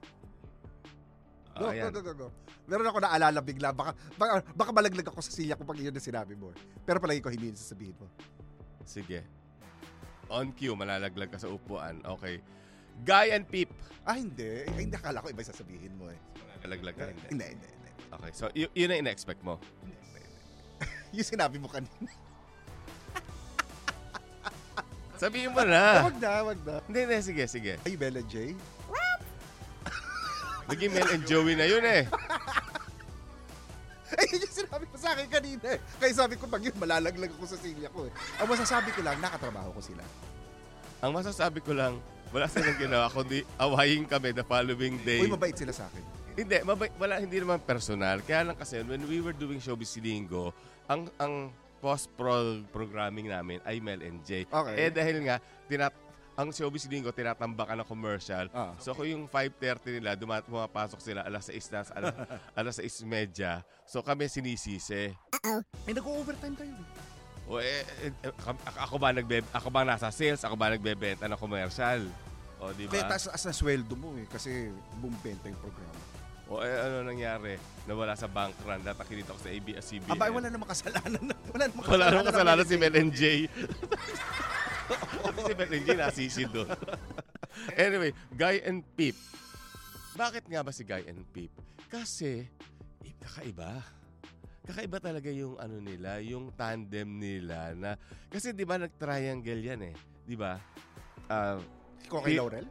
Oh, 1.55 1.67
go, 1.67 1.71
ayan. 1.71 1.91
go, 1.91 2.01
go, 2.01 2.13
go. 2.15 2.27
Meron 2.67 2.87
ako 2.87 2.99
naalala 3.03 3.39
bigla. 3.43 3.75
Baka, 3.75 3.91
baka, 4.15 4.33
baka 4.55 4.71
malaglag 4.71 5.07
ako 5.11 5.19
sa 5.19 5.31
silya 5.35 5.59
ko 5.59 5.67
pag 5.67 5.75
yun 5.75 5.91
na 5.91 5.99
sinabi 5.99 6.33
mo. 6.39 6.55
Pero 6.87 7.03
palagi 7.03 7.19
ko 7.19 7.27
hindi 7.27 7.51
yun 7.51 7.59
sasabihin 7.59 7.95
mo. 7.99 8.07
Sige. 8.87 9.23
On 10.31 10.47
cue, 10.55 10.71
malalaglag 10.71 11.27
ka 11.27 11.39
sa 11.39 11.51
upuan. 11.51 11.99
Okay. 12.17 12.39
Guy 13.03 13.35
and 13.35 13.43
Peep. 13.47 13.71
Ah, 14.07 14.15
hindi. 14.15 14.63
Eh, 14.63 14.71
hindi, 14.79 14.95
akala 14.95 15.19
ko 15.19 15.27
iba 15.27 15.43
sasabihin 15.43 15.91
mo 15.99 16.07
eh. 16.07 16.19
Malalaglag 16.63 16.95
ka, 16.95 17.03
hindi. 17.11 17.27
Hindi, 17.35 17.45
hindi, 17.59 17.67
hindi. 17.67 17.89
Okay, 18.11 18.31
so 18.31 18.47
y- 18.55 18.71
yun 18.71 18.91
ang 18.95 18.99
ina-expect 19.03 19.43
mo. 19.43 19.59
Yung 21.15 21.27
sinabi 21.27 21.59
mo 21.59 21.67
kanina. 21.67 22.07
Sabihin 25.21 25.53
mo 25.53 25.61
na. 25.61 26.09
Wag 26.09 26.17
na, 26.17 26.31
wag 26.41 26.59
na. 26.65 26.81
hindi, 26.89 26.99
hindi. 27.05 27.17
Sige, 27.21 27.45
sige. 27.45 27.77
Ay, 27.85 27.93
Bella 27.93 28.25
J. 28.33 28.57
Naging 30.65 30.97
Mel 30.97 31.09
and 31.13 31.25
Joey 31.29 31.53
na 31.53 31.69
yun 31.69 31.85
eh. 31.85 32.09
Ay, 34.17 34.25
yun 34.33 34.41
yung 34.41 34.55
sinabi 34.65 34.89
mo 34.89 34.97
sa 34.97 35.13
akin 35.13 35.29
kanina 35.29 35.77
eh. 35.77 35.79
Kaya 36.01 36.13
sabi 36.17 36.41
ko, 36.41 36.49
pag 36.49 36.65
yun, 36.65 36.73
malalaglag 36.73 37.29
ako 37.37 37.53
sa 37.53 37.57
silya 37.61 37.93
ko 37.93 38.09
eh. 38.09 38.11
Ang 38.41 38.49
masasabi 38.49 38.89
ko 38.97 39.05
lang, 39.05 39.21
nakatrabaho 39.21 39.69
ko 39.77 39.81
sila. 39.85 40.01
Ang 41.05 41.11
masasabi 41.13 41.61
ko 41.61 41.77
lang, 41.77 42.01
wala 42.33 42.49
silang 42.49 42.81
ginawa, 42.81 43.05
kundi 43.13 43.45
awayin 43.61 44.09
kami 44.09 44.33
the 44.33 44.41
following 44.41 44.97
day. 45.05 45.21
Uy, 45.21 45.29
mabait 45.29 45.53
sila 45.53 45.69
sa 45.69 45.85
akin. 45.85 46.01
Hindi, 46.33 46.65
mabay, 46.65 46.89
wala, 46.97 47.21
hindi 47.21 47.37
naman 47.37 47.61
personal. 47.61 48.25
Kaya 48.25 48.49
lang 48.49 48.57
kasi, 48.57 48.81
when 48.89 49.05
we 49.05 49.21
were 49.21 49.37
doing 49.37 49.61
Showbiz 49.61 50.01
Linggo, 50.01 50.49
ang, 50.89 51.13
ang 51.21 51.53
post-pro 51.81 52.61
programming 52.69 53.27
namin 53.27 53.57
ay 53.65 53.81
Mel 53.81 53.99
and 54.05 54.21
J. 54.21 54.45
Okay. 54.45 54.75
Eh 54.77 54.89
dahil 54.93 55.25
nga, 55.25 55.41
tinat 55.65 55.91
ang 56.37 56.49
Showbiz 56.49 56.87
Linggo, 56.87 57.11
tinatambakan 57.11 57.83
ng 57.83 57.87
commercial. 57.89 58.47
Ah. 58.55 58.71
So 58.79 58.95
kung 58.95 59.09
yung 59.09 59.25
5.30 59.27 59.99
nila, 59.99 60.15
dumat 60.15 60.47
pumapasok 60.47 60.99
sila 61.03 61.21
alas 61.27 61.51
6 61.51 61.73
na, 61.75 61.81
alas, 61.97 62.13
alas 62.55 62.75
6.30. 62.79 63.65
So 63.83 63.99
kami 63.99 64.31
sinisisi. 64.31 65.11
Eh, 65.11 65.93
nag-overtime 65.93 66.55
kayo. 66.55 66.73
O 67.51 67.59
eh, 67.59 67.83
eh, 68.07 68.13
eh, 68.15 68.31
ako 68.79 68.95
ba 68.95 69.11
nagbe 69.11 69.43
ako 69.51 69.67
ba 69.67 69.83
nasa 69.83 70.07
sales? 70.07 70.39
Ako 70.47 70.55
ba 70.55 70.71
nagbebenta 70.71 71.27
ng 71.27 71.35
commercial? 71.35 72.07
O 72.63 72.71
di 72.71 72.87
Kaya 72.87 73.09
ba? 73.09 73.17
taas 73.17 73.27
as 73.27 73.43
na 73.43 73.51
sweldo 73.51 73.97
mo 73.99 74.15
eh. 74.15 74.23
Kasi 74.29 74.71
bumbenta 75.03 75.51
yung 75.51 75.59
programa. 75.59 75.99
O 76.51 76.59
eh, 76.59 76.75
ano 76.83 77.07
nangyari? 77.07 77.55
Nawala 77.87 78.11
sa 78.19 78.27
bank 78.27 78.51
run 78.67 78.83
at 78.83 78.99
kinita 79.07 79.31
ko 79.31 79.39
sa 79.39 79.47
ABS-CBN. 79.47 80.11
Aba, 80.11 80.27
wala 80.27 80.51
namang 80.51 80.67
kasalanan. 80.67 81.31
Wala 81.47 81.63
namang 81.71 81.85
Wala 81.87 82.05
namang 82.11 82.27
kasalanan 82.27 82.65
si 82.67 82.75
Mel 82.75 82.95
and 82.99 83.15
Jay. 83.15 83.47
si 85.47 85.53
Mel 85.55 85.71
and 85.71 85.85
Jay 85.87 85.95
nasisi 85.95 86.43
doon. 86.51 86.67
anyway, 87.79 88.11
Guy 88.35 88.59
and 88.67 88.83
Peep. 88.99 89.15
Bakit 90.19 90.51
nga 90.51 90.59
ba 90.59 90.75
si 90.75 90.83
Guy 90.83 91.07
and 91.07 91.23
Peep? 91.31 91.55
Kasi, 91.87 92.43
eh, 92.99 93.13
kakaiba. 93.23 93.79
Kakaiba 94.67 94.99
talaga 94.99 95.31
yung 95.31 95.55
ano 95.55 95.79
nila, 95.79 96.19
yung 96.19 96.51
tandem 96.51 97.15
nila 97.15 97.71
na 97.73 97.95
kasi 98.29 98.53
'di 98.53 98.61
ba 98.61 98.77
nag-triangle 98.77 99.57
yan 99.57 99.81
eh, 99.89 99.95
'di 100.27 100.37
ba? 100.37 100.61
Ah, 101.25 101.57
Ko 102.05 102.21
kay 102.21 102.37
Laurel? 102.37 102.69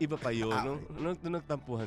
iba 0.00 0.16
pa 0.18 0.34
yun 0.34 0.50
Ah, 0.50 0.64
nung, 0.66 0.80
nung, 0.98 1.16
nung 1.22 1.34
nagtampuhan 1.38 1.86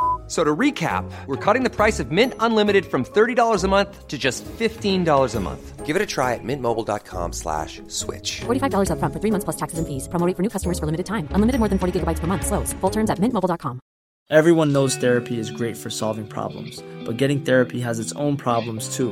F- 0.31 0.37
So 0.37 0.45
to 0.45 0.55
recap, 0.55 1.03
we're 1.27 1.35
cutting 1.35 1.63
the 1.63 1.69
price 1.69 1.99
of 1.99 2.09
Mint 2.11 2.33
Unlimited 2.39 2.85
from 2.85 3.03
$30 3.03 3.63
a 3.63 3.67
month 3.67 4.07
to 4.07 4.17
just 4.17 4.45
$15 4.45 5.35
a 5.35 5.39
month. 5.41 5.85
Give 5.85 5.97
it 5.97 6.01
a 6.01 6.05
try 6.05 6.35
at 6.35 6.43
mintmobile.com 6.43 7.33
slash 7.33 7.81
switch. 7.89 8.39
$45 8.45 8.87
upfront 8.91 9.11
for 9.13 9.19
three 9.19 9.31
months 9.31 9.43
plus 9.43 9.57
taxes 9.57 9.77
and 9.79 9.85
fees. 9.87 10.07
Promo 10.07 10.25
rate 10.25 10.37
for 10.37 10.43
new 10.43 10.49
customers 10.49 10.79
for 10.79 10.85
limited 10.85 11.05
time. 11.05 11.27
Unlimited 11.35 11.59
more 11.59 11.67
than 11.67 11.77
40 11.79 11.99
gigabytes 11.99 12.19
per 12.21 12.27
month. 12.27 12.45
Slows. 12.47 12.71
Full 12.79 12.91
terms 12.91 13.09
at 13.09 13.19
mintmobile.com. 13.19 13.81
Everyone 14.29 14.71
knows 14.71 14.95
therapy 14.95 15.37
is 15.37 15.51
great 15.51 15.75
for 15.75 15.89
solving 15.89 16.25
problems, 16.25 16.81
but 17.05 17.17
getting 17.17 17.41
therapy 17.43 17.81
has 17.81 17.99
its 17.99 18.13
own 18.13 18.37
problems 18.37 18.95
too, 18.95 19.11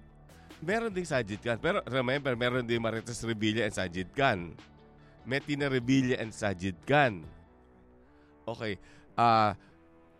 Meron 0.61 0.93
ding 0.93 1.09
Sajid 1.09 1.41
Khan. 1.41 1.57
Pero 1.57 1.81
remember, 1.89 2.37
meron 2.37 2.61
din 2.61 2.77
Marites 2.77 3.25
Revilla 3.25 3.65
and 3.65 3.73
Sajid 3.73 4.13
Khan. 4.13 4.53
May 5.25 5.41
Tina 5.41 5.65
Revilla 5.65 6.21
and 6.21 6.29
Sajid 6.29 6.77
Khan. 6.85 7.25
Okay. 8.45 8.77
Ah, 9.17 9.57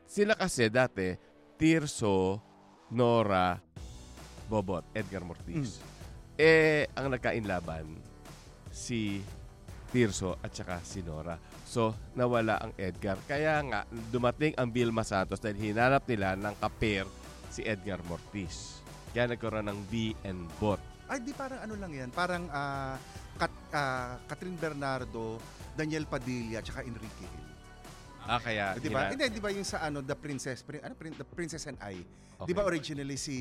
sila 0.10 0.34
kasi 0.34 0.68
dati, 0.68 1.14
Tirso, 1.62 2.42
Nora, 2.90 3.62
Bobot, 4.50 4.84
Edgar 4.98 5.22
Mortiz. 5.22 5.78
Eh, 6.36 6.90
ang 6.98 7.14
nagkainlaban, 7.14 7.86
si 8.74 9.22
Tirso 9.94 10.42
at 10.42 10.52
saka 10.58 10.82
si 10.82 11.06
Nora. 11.06 11.38
So, 11.70 11.94
nawala 12.18 12.58
ang 12.60 12.74
Edgar. 12.82 13.22
Kaya 13.30 13.62
nga, 13.64 13.86
dumating 14.10 14.58
ang 14.58 14.74
Vilma 14.74 15.06
Santos 15.06 15.40
dahil 15.40 15.72
hinanap 15.72 16.04
nila 16.10 16.36
ng 16.36 16.56
kaper 16.60 17.06
si 17.48 17.62
Edgar 17.64 18.02
Mortiz. 18.10 18.81
Kaya 19.12 19.28
nagkaroon 19.28 19.68
ng 19.68 19.80
B 19.92 20.16
and 20.24 20.48
Bot. 20.56 20.80
Ay, 21.12 21.20
di 21.20 21.36
parang 21.36 21.60
ano 21.60 21.76
lang 21.76 21.92
yan. 21.92 22.10
Parang 22.16 22.48
ah, 22.48 22.96
Kat, 23.36 23.52
ah, 23.76 24.16
Catherine 24.24 24.56
Bernardo, 24.56 25.36
Daniel 25.76 26.08
Padilla, 26.08 26.64
tsaka 26.64 26.88
Enrique 26.88 27.28
Hill. 27.28 27.48
Ah, 28.24 28.40
kaya... 28.40 28.78
di 28.80 28.88
ba? 28.88 29.12
Hindi, 29.12 29.28
di 29.34 29.42
ba 29.44 29.50
yung 29.52 29.66
sa 29.66 29.84
ano, 29.84 30.00
The 30.00 30.16
Princess, 30.16 30.62
prin, 30.64 30.80
ano, 30.80 30.94
prin, 30.96 31.12
The 31.18 31.26
Princess 31.28 31.68
and 31.68 31.76
I. 31.84 32.00
Di 32.42 32.54
ba 32.58 32.66
Okay. 32.66 32.74
originally 32.74 33.18
si, 33.20 33.38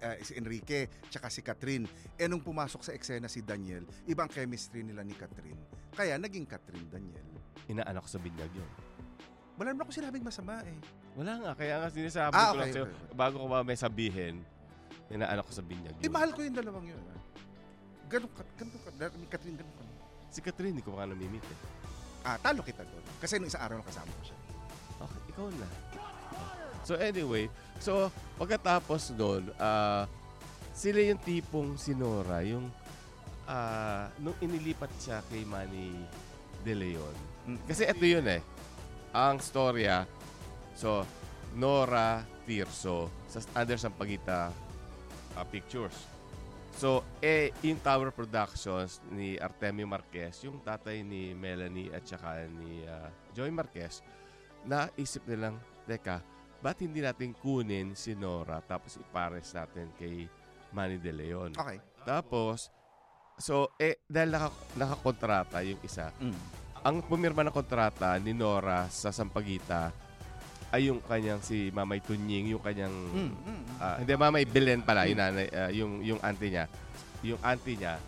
ah, 0.00 0.16
si 0.22 0.38
Enrique, 0.38 0.88
tsaka 1.10 1.28
si 1.28 1.42
Catherine. 1.42 1.84
Eh 2.14 2.24
nung 2.30 2.40
pumasok 2.40 2.80
sa 2.86 2.92
eksena 2.94 3.26
si 3.26 3.42
Daniel, 3.42 3.84
ibang 4.06 4.30
chemistry 4.30 4.80
nila 4.86 5.02
ni 5.02 5.12
Catherine. 5.12 5.58
Kaya 5.92 6.14
naging 6.16 6.46
Catherine 6.46 6.86
Daniel. 6.88 7.26
Inaanak 7.66 8.06
ko 8.06 8.10
sa 8.14 8.20
binyag 8.22 8.52
yun. 8.54 8.70
Wala 9.54 9.70
naman 9.70 9.86
ako 9.86 9.92
sinabing 9.94 10.24
masama 10.26 10.62
eh. 10.66 10.78
Wala 11.14 11.32
nga, 11.38 11.50
kaya 11.54 11.74
nga 11.78 11.88
sinasabi 11.90 12.34
Ah, 12.34 12.50
ko 12.50 12.56
lang 12.58 12.66
okay, 12.66 12.74
sa'yo, 12.74 12.86
okay, 12.90 12.96
okay. 12.98 13.14
bago 13.14 13.34
ko 13.38 13.46
ba 13.46 13.58
may 13.62 13.78
sabihin, 13.78 14.34
inaanak 15.12 15.44
ko 15.44 15.52
sa 15.52 15.64
binyag 15.64 15.94
Eh, 16.00 16.08
mahal 16.08 16.30
ko 16.32 16.40
yung 16.40 16.56
dalawang 16.56 16.86
yun. 16.88 17.00
ah. 17.12 17.20
Ganun 18.08 18.30
ka, 18.32 18.42
ganun 18.56 18.78
ka, 18.80 18.90
ni 19.16 19.26
Catherine, 19.28 19.56
ganun 19.58 19.74
ka. 19.76 19.82
Si 20.30 20.40
Catherine, 20.40 20.72
hindi 20.76 20.84
ko 20.84 20.96
pa 20.96 21.06
namimit 21.06 21.44
eh. 21.44 21.58
Ah, 22.24 22.40
talo 22.40 22.64
kita 22.64 22.80
doon. 22.82 23.04
Kasi 23.20 23.36
nung 23.36 23.48
isang 23.52 23.60
araw 23.60 23.76
nakasama 23.84 24.08
ko 24.08 24.22
siya. 24.24 24.38
Okay, 25.04 25.20
ikaw 25.28 25.46
na. 25.52 25.68
So 26.84 26.96
anyway, 26.96 27.48
so 27.80 28.08
pagkatapos 28.36 29.16
doon, 29.16 29.48
ah 29.56 30.04
sila 30.74 31.00
yung 31.00 31.20
tipong 31.20 31.76
si 31.80 31.96
Nora, 31.96 32.44
yung 32.44 32.68
ah 33.44 34.08
nung 34.20 34.36
inilipat 34.40 34.92
siya 35.00 35.20
kay 35.28 35.44
Manny 35.44 35.92
De 36.60 36.72
Leon. 36.72 37.16
Mm. 37.44 37.60
Kasi 37.64 37.84
ito 37.84 38.04
yun 38.04 38.24
eh. 38.24 38.40
Ang 39.12 39.40
storya, 39.40 40.08
so 40.76 41.04
Nora 41.56 42.20
Tirso 42.44 43.08
sa 43.28 43.40
under 43.56 43.80
Sampaguita 43.80 44.52
ah, 45.36 45.46
Pictures. 45.46 45.94
So, 46.74 47.06
eh, 47.22 47.54
in 47.62 47.78
Tower 47.78 48.10
Productions 48.10 48.98
ni 49.14 49.38
Artemio 49.38 49.86
Marquez, 49.86 50.42
yung 50.42 50.58
tatay 50.58 51.06
ni 51.06 51.30
Melanie 51.30 51.94
at 51.94 52.02
saka 52.02 52.42
ni 52.50 52.82
ah, 52.82 53.06
Joy 53.30 53.54
Marquez, 53.54 54.02
naisip 54.66 55.22
nilang, 55.30 55.54
teka, 55.86 56.18
ba't 56.58 56.80
hindi 56.82 56.98
natin 56.98 57.30
kunin 57.36 57.92
si 57.94 58.16
Nora 58.16 58.58
tapos 58.64 58.96
ipares 58.96 59.54
natin 59.54 59.92
kay 59.94 60.26
Manny 60.74 60.98
De 60.98 61.14
Leon? 61.14 61.54
Okay. 61.54 61.78
Tapos, 62.02 62.74
so, 63.38 63.70
eh, 63.78 64.02
dahil 64.10 64.34
naka, 64.34 64.50
nakakontrata 64.74 65.62
yung 65.62 65.78
isa, 65.86 66.10
Mm. 66.18 66.38
ang 66.82 66.96
pumirma 67.06 67.46
ng 67.46 67.54
kontrata 67.54 68.18
ni 68.18 68.34
Nora 68.34 68.90
sa 68.90 69.14
Sampaguita 69.14 69.94
ay 70.74 70.90
yung 70.90 70.98
kanyang 71.06 71.38
si 71.38 71.70
Mamay 71.70 72.02
Tunying, 72.02 72.50
yung 72.50 72.62
kanyang 72.62 72.90
Mm, 72.90 73.30
mm, 73.30 73.46
mm. 73.46 73.62
ah, 73.78 73.96
hindi 74.02 74.12
Mamay 74.18 74.42
Belen 74.42 74.82
pala, 74.82 75.06
yung 75.06 75.22
nanay, 75.22 75.46
ah, 75.54 75.70
yung 75.70 76.02
yung 76.02 76.18
auntie 76.18 76.50
niya. 76.50 76.66
Yung 77.22 77.38
auntie 77.38 77.78
niya. 77.78 78.02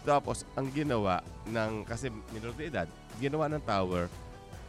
Tapos 0.00 0.48
ang 0.56 0.72
ginawa 0.72 1.20
ng 1.44 1.84
kasi 1.84 2.08
minor 2.32 2.56
de 2.56 2.72
edad, 2.72 2.88
ginawa 3.20 3.52
ng 3.52 3.60
tower 3.60 4.08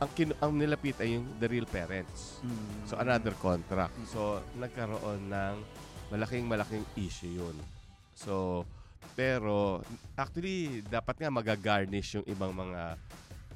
ang 0.02 0.10
kin, 0.18 0.34
ang 0.42 0.50
nilapit 0.58 0.98
ay 0.98 1.14
yung 1.14 1.30
the 1.38 1.46
real 1.46 1.70
parents. 1.70 2.42
Mm. 2.42 2.90
So 2.90 2.98
another 2.98 3.38
contract. 3.38 3.94
So 4.10 4.42
nagkaroon 4.58 5.30
ng 5.30 5.56
malaking 6.10 6.50
malaking 6.50 6.84
issue 6.98 7.30
yun. 7.30 7.54
So 8.18 8.66
pero 9.14 9.86
actually 10.18 10.82
dapat 10.90 11.22
nga 11.22 11.30
magagarnish 11.30 12.18
yung 12.18 12.26
ibang 12.26 12.50
mga 12.50 12.98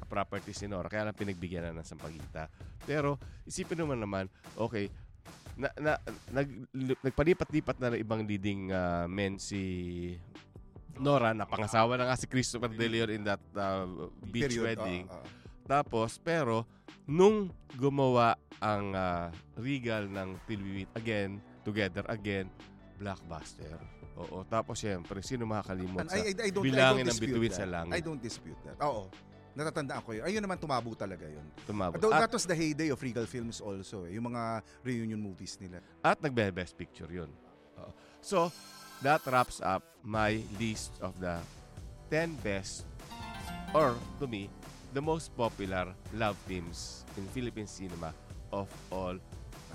properties 0.05 0.61
ni 0.63 0.71
Nora. 0.71 0.87
Kaya 0.87 1.09
lang 1.09 1.17
pinagbigyan 1.17 1.69
na 1.69 1.81
ng 1.81 1.87
Sampaguita. 1.87 2.47
Pero 2.85 3.17
isipin 3.43 3.81
naman 3.81 3.99
naman, 3.99 4.25
okay, 4.55 4.89
na, 5.55 5.71
na, 5.79 5.91
nag, 6.31 6.47
nagpalipat-lipat 7.01 7.77
na 7.79 7.95
ng 7.95 7.99
ibang 8.03 8.21
leading 8.27 8.69
ah, 8.75 9.07
men 9.07 9.39
si 9.39 10.13
Nora, 10.95 11.35
napangasawa 11.35 11.99
na 11.99 12.07
nga 12.07 12.15
si 12.15 12.27
Christopher 12.27 12.71
De 12.71 12.87
Leon 12.87 13.11
in 13.11 13.23
that 13.27 13.41
ah, 13.55 13.83
beach 14.31 14.55
Period, 14.55 14.79
wedding. 14.79 15.03
ah, 15.11 15.19
ah. 15.19 15.25
Tapos, 15.65 16.21
pero, 16.21 16.63
nung 17.09 17.51
gumawa 17.75 18.37
ang 18.63 18.95
ah, 18.95 19.27
Regal 19.59 20.07
ng 20.07 20.39
Tilwiwit 20.47 20.91
again, 20.95 21.41
Together 21.65 22.05
again, 22.07 22.45
Blockbuster. 23.01 23.75
Oo. 24.15 24.47
Tapos, 24.47 24.79
syempre, 24.79 25.19
sino 25.19 25.43
makakalimot 25.43 26.05
And 26.05 26.09
sa 26.13 26.21
I, 26.21 26.31
I, 26.31 26.47
I 26.47 26.49
bilangin 26.53 27.09
ng 27.09 27.19
bituin 27.19 27.51
that. 27.51 27.59
sa 27.59 27.65
langit? 27.67 27.91
I 27.91 27.99
don't 27.99 28.21
dispute 28.21 28.59
that. 28.63 28.77
Oo. 28.79 29.11
Natatandaan 29.55 30.03
ko 30.03 30.11
yun. 30.11 30.23
Ayun 30.27 30.43
naman 30.43 30.59
tumabo 30.59 30.91
talaga 30.93 31.23
yun. 31.23 31.47
Tumabot. 31.63 31.95
Though 31.97 32.11
At, 32.11 32.27
that 32.27 32.33
was 32.35 32.43
the 32.43 32.55
heyday 32.55 32.91
of 32.91 32.99
Regal 32.99 33.23
Films 33.23 33.63
also. 33.63 34.03
Eh. 34.03 34.19
Yung 34.19 34.27
mga 34.27 34.59
reunion 34.83 35.19
movies 35.19 35.55
nila. 35.63 35.79
at 36.03 36.19
nagbe-best 36.19 36.75
picture 36.75 37.07
yun. 37.07 37.31
So, 38.19 38.51
that 39.05 39.21
wraps 39.29 39.61
up 39.61 39.85
my 40.01 40.41
list 40.57 40.97
of 40.99 41.13
the 41.21 41.37
10 42.09 42.35
best 42.41 42.89
or 43.75 43.95
to 44.19 44.25
me, 44.27 44.49
the 44.93 45.01
most 45.01 45.35
popular 45.35 45.91
love 46.15 46.39
teams 46.47 47.03
in 47.19 47.27
Philippine 47.35 47.67
cinema 47.67 48.15
of 48.51 48.71
all 48.91 49.19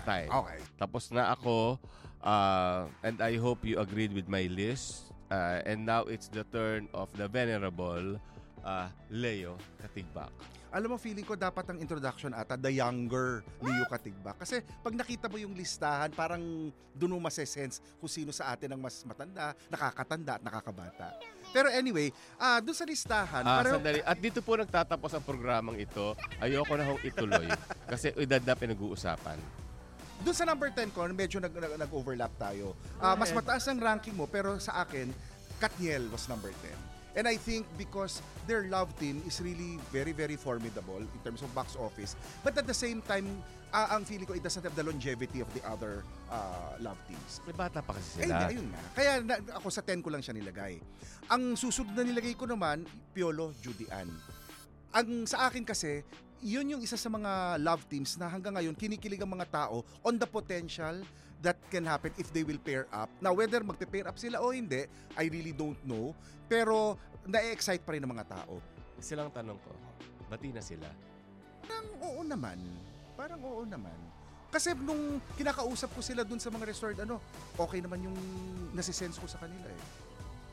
time. 0.08 0.32
Okay. 0.32 0.58
Tapos 0.80 1.12
na 1.12 1.36
ako 1.36 1.76
uh, 2.24 2.88
and 3.04 3.20
I 3.20 3.36
hope 3.36 3.60
you 3.64 3.78
agreed 3.78 4.12
with 4.12 4.28
my 4.28 4.48
list. 4.48 5.12
Uh, 5.30 5.62
and 5.62 5.86
now 5.86 6.02
it's 6.10 6.26
the 6.26 6.42
turn 6.50 6.90
of 6.90 7.06
the 7.14 7.28
venerable 7.28 8.18
uh, 8.62 8.88
Leo 9.08 9.56
Katigbak. 9.78 10.32
Alam 10.70 10.94
mo, 10.94 10.96
feeling 11.02 11.26
ko 11.26 11.34
dapat 11.34 11.66
ang 11.66 11.82
introduction 11.82 12.30
ata, 12.30 12.54
the 12.54 12.70
younger 12.70 13.42
Leo 13.58 13.82
Katigbak. 13.90 14.38
Kasi 14.38 14.62
pag 14.62 14.94
nakita 14.94 15.26
mo 15.26 15.34
yung 15.34 15.50
listahan, 15.50 16.14
parang 16.14 16.70
doon 16.94 17.18
mo 17.18 17.26
masesense 17.26 17.82
kung 17.98 18.06
sino 18.06 18.30
sa 18.30 18.54
atin 18.54 18.78
ang 18.78 18.80
mas 18.80 19.02
matanda, 19.02 19.50
nakakatanda 19.66 20.38
at 20.38 20.42
nakakabata. 20.46 21.18
Pero 21.50 21.66
anyway, 21.74 22.14
ah 22.38 22.62
doon 22.62 22.76
sa 22.78 22.86
listahan, 22.86 23.42
Ah, 23.42 23.66
pero, 23.66 23.82
sandali. 23.82 23.98
At 24.06 24.22
dito 24.22 24.38
po 24.38 24.54
nagtatapos 24.54 25.10
ang 25.18 25.24
programang 25.26 25.74
ito. 25.74 26.14
Ayoko 26.38 26.78
na 26.78 26.86
hong 26.86 27.02
ituloy 27.02 27.50
kasi 27.90 28.14
edad 28.14 28.42
na 28.46 28.54
pinag-uusapan. 28.54 29.38
doon 30.20 30.36
sa 30.36 30.44
number 30.46 30.68
10 30.70 30.92
ko, 30.92 31.02
medyo 31.10 31.40
nag, 31.42 31.50
nag, 31.50 31.80
nag-overlap 31.82 32.30
tayo. 32.38 32.78
Ah, 33.02 33.18
mas 33.18 33.34
mataas 33.34 33.66
ang 33.66 33.80
ranking 33.82 34.14
mo, 34.14 34.30
pero 34.30 34.54
sa 34.62 34.86
akin, 34.86 35.10
Katniel 35.58 36.06
was 36.12 36.28
number 36.30 36.52
10. 36.62 36.89
And 37.20 37.28
I 37.28 37.36
think 37.36 37.68
because 37.76 38.24
their 38.48 38.64
love 38.64 38.96
team 38.96 39.20
is 39.28 39.44
really 39.44 39.76
very, 39.92 40.16
very 40.16 40.40
formidable 40.40 40.96
in 40.96 41.20
terms 41.20 41.44
of 41.44 41.52
box 41.52 41.76
office. 41.76 42.16
But 42.40 42.56
at 42.56 42.64
the 42.64 42.72
same 42.72 43.04
time, 43.04 43.28
ah, 43.76 43.92
ang 43.92 44.08
feeling 44.08 44.24
ko, 44.24 44.32
it 44.32 44.40
doesn't 44.40 44.64
have 44.64 44.72
the 44.72 44.80
longevity 44.80 45.44
of 45.44 45.50
the 45.52 45.60
other 45.68 46.00
ah, 46.32 46.80
love 46.80 46.96
teams. 47.04 47.44
May 47.44 47.52
bata 47.52 47.84
pa 47.84 47.92
kasi 47.92 48.24
Eh, 48.24 48.24
sila. 48.24 48.48
hindi, 48.48 48.56
ayun 48.56 48.66
nga. 48.72 48.80
Kaya 48.96 49.12
na- 49.20 49.44
ako 49.52 49.68
sa 49.68 49.84
10 49.84 50.00
ko 50.00 50.08
lang 50.08 50.24
siya 50.24 50.32
nilagay. 50.32 50.80
Ang 51.28 51.60
susunod 51.60 51.92
na 51.92 52.08
nilagay 52.08 52.32
ko 52.32 52.48
naman, 52.48 52.88
Piolo, 53.12 53.52
Judy 53.60 53.84
Ann. 53.92 54.08
Ang 54.96 55.28
sa 55.28 55.44
akin 55.44 55.60
kasi, 55.60 56.00
yun 56.40 56.72
yung 56.72 56.80
isa 56.80 56.96
sa 56.96 57.12
mga 57.12 57.60
love 57.60 57.84
teams 57.84 58.16
na 58.16 58.32
hanggang 58.32 58.56
ngayon 58.56 58.72
kinikilig 58.72 59.20
ang 59.20 59.28
mga 59.28 59.44
tao 59.44 59.84
on 60.00 60.16
the 60.16 60.24
potential 60.24 61.04
that 61.40 61.56
can 61.72 61.84
happen 61.88 62.12
if 62.20 62.28
they 62.32 62.44
will 62.44 62.60
pair 62.60 62.84
up. 62.92 63.08
Now, 63.20 63.32
whether 63.32 63.64
magpe-pair 63.64 64.06
up 64.08 64.20
sila 64.20 64.40
o 64.40 64.52
hindi, 64.52 64.84
I 65.16 65.24
really 65.32 65.56
don't 65.56 65.80
know. 65.88 66.12
Pero, 66.46 67.00
na-excite 67.24 67.84
pa 67.84 67.96
rin 67.96 68.04
ng 68.04 68.12
mga 68.12 68.28
tao. 68.28 68.60
Silang 69.00 69.32
tanong 69.32 69.56
ko, 69.60 69.72
bati 70.28 70.52
na 70.52 70.60
sila? 70.60 70.88
Parang 71.64 71.96
oo 72.04 72.20
naman. 72.24 72.58
Parang 73.16 73.40
oo 73.40 73.64
naman. 73.64 73.96
Kasi 74.50 74.74
nung 74.74 75.22
kinakausap 75.38 75.94
ko 75.94 76.00
sila 76.02 76.26
dun 76.26 76.42
sa 76.42 76.50
mga 76.50 76.68
resort, 76.68 76.96
ano, 77.00 77.22
okay 77.56 77.80
naman 77.80 78.02
yung 78.04 78.18
nasisense 78.74 79.16
ko 79.16 79.24
sa 79.30 79.38
kanila 79.40 79.70
eh. 79.70 79.82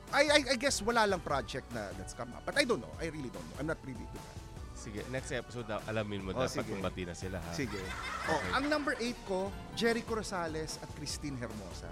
I, 0.08 0.24
I, 0.24 0.40
I 0.54 0.56
guess 0.56 0.80
wala 0.80 1.04
lang 1.04 1.20
project 1.20 1.68
na 1.76 1.92
that's 2.00 2.16
come 2.16 2.32
up. 2.32 2.46
But 2.48 2.56
I 2.56 2.64
don't 2.64 2.80
know. 2.80 2.94
I 2.96 3.12
really 3.12 3.28
don't 3.28 3.44
know. 3.44 3.58
I'm 3.60 3.68
not 3.68 3.82
privy 3.84 4.08
to 4.08 4.18
that. 4.24 4.47
Sige, 4.78 5.02
next 5.10 5.34
episode 5.34 5.66
alamin 5.90 6.22
mo 6.22 6.30
Oh, 6.32 6.46
dapat 6.46 6.62
sige. 6.62 6.70
kung 6.70 6.86
bati 6.86 7.02
na 7.02 7.18
sila 7.18 7.42
ha. 7.42 7.50
Sige. 7.50 7.82
Oh, 8.30 8.42
ang 8.54 8.70
number 8.70 8.94
8 8.94 9.18
ko, 9.26 9.50
Jericho 9.74 10.14
Rosales 10.14 10.78
at 10.78 10.90
Christine 10.94 11.34
Hermosa. 11.36 11.90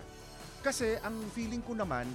Kasi 0.62 0.94
ang 1.02 1.18
feeling 1.34 1.66
ko 1.66 1.74
naman, 1.74 2.06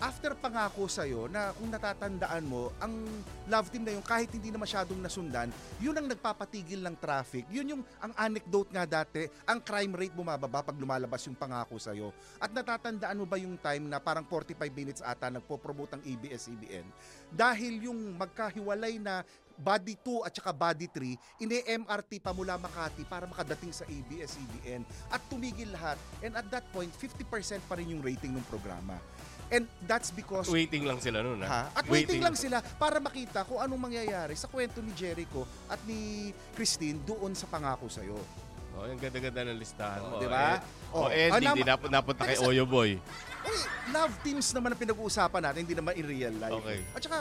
after 0.00 0.32
pangako 0.32 0.88
sa'yo 0.88 1.28
na 1.28 1.52
kung 1.52 1.68
natatandaan 1.68 2.44
mo, 2.44 2.72
ang 2.80 3.04
love 3.44 3.68
team 3.68 3.84
na 3.84 3.92
yun, 3.92 4.00
kahit 4.00 4.32
hindi 4.32 4.48
na 4.48 4.56
masyadong 4.56 4.96
nasundan, 4.96 5.52
yun 5.76 5.92
ang 5.92 6.08
nagpapatigil 6.08 6.80
ng 6.80 6.96
traffic. 6.96 7.44
Yun 7.52 7.76
yung, 7.76 7.82
ang 8.00 8.12
anecdote 8.16 8.72
nga 8.72 8.88
dati, 8.88 9.28
ang 9.44 9.60
crime 9.60 9.92
rate 9.92 10.16
bumababa 10.16 10.64
pag 10.64 10.76
lumalabas 10.80 11.20
yung 11.28 11.36
pangako 11.36 11.76
sa'yo. 11.76 12.16
At 12.40 12.48
natatandaan 12.48 13.16
mo 13.16 13.28
ba 13.28 13.36
yung 13.36 13.60
time 13.60 13.92
na 13.92 14.00
parang 14.00 14.24
45 14.24 14.56
minutes 14.72 15.00
ata 15.04 15.28
nagpo-promote 15.28 16.00
ang 16.00 16.02
ABS-CBN? 16.04 16.88
Dahil 17.28 17.84
yung 17.84 18.16
magkahiwalay 18.16 18.96
na 18.96 19.20
Body 19.60 19.94
2 19.94 20.24
at 20.24 20.32
saka 20.32 20.50
Body 20.50 20.88
3, 20.88 21.14
ine-MRT 21.38 22.18
pa 22.18 22.32
mula 22.32 22.56
Makati 22.56 23.04
para 23.04 23.28
makadating 23.28 23.70
sa 23.70 23.84
ABS-CBN 23.84 24.82
at 25.06 25.20
tumigil 25.28 25.68
lahat. 25.70 25.94
And 26.24 26.32
at 26.34 26.48
that 26.48 26.64
point, 26.72 26.88
50% 26.90 27.28
pa 27.68 27.76
rin 27.76 27.92
yung 27.92 28.00
rating 28.00 28.32
ng 28.32 28.44
programa. 28.48 28.96
And 29.50 29.66
that's 29.84 30.08
because... 30.08 30.46
Waiting 30.46 30.86
lang 30.86 31.02
sila 31.02 31.20
noon, 31.20 31.42
Ha? 31.42 31.74
At 31.74 31.84
waiting, 31.90 32.22
lang 32.22 32.38
sila 32.38 32.62
para 32.78 33.02
makita 33.02 33.42
kung 33.44 33.58
anong 33.58 33.90
mangyayari 33.90 34.32
sa 34.32 34.46
kwento 34.46 34.78
ni 34.78 34.94
Jericho 34.94 35.42
at 35.66 35.82
ni 35.84 36.30
Christine 36.54 37.02
doon 37.02 37.34
sa 37.34 37.50
pangako 37.50 37.90
sa'yo. 37.90 38.14
Oh, 38.78 38.86
yung 38.86 38.96
ganda-ganda 38.96 39.44
ng 39.50 39.58
listahan 39.58 40.00
Oh, 40.00 40.10
mo. 40.16 40.22
di 40.22 40.30
ba? 40.30 40.56
Eh, 40.56 40.94
oh, 40.94 41.04
Oh. 41.04 41.08
eh, 41.10 41.28
Ah, 41.28 41.36
hindi 41.36 41.66
nam- 41.66 41.66
nap- 41.66 41.90
napunta 41.90 42.22
kay 42.24 42.38
Oyo 42.40 42.64
Boy. 42.64 42.96
Uy, 43.42 43.58
love 43.90 44.14
teams 44.22 44.46
naman 44.54 44.72
ang 44.72 44.80
pinag-uusapan 44.80 45.40
natin, 45.42 45.60
hindi 45.66 45.74
naman 45.76 45.92
in 45.98 46.06
real 46.06 46.34
life. 46.38 46.54
Okay. 46.62 46.78
At 46.94 47.00
saka, 47.02 47.18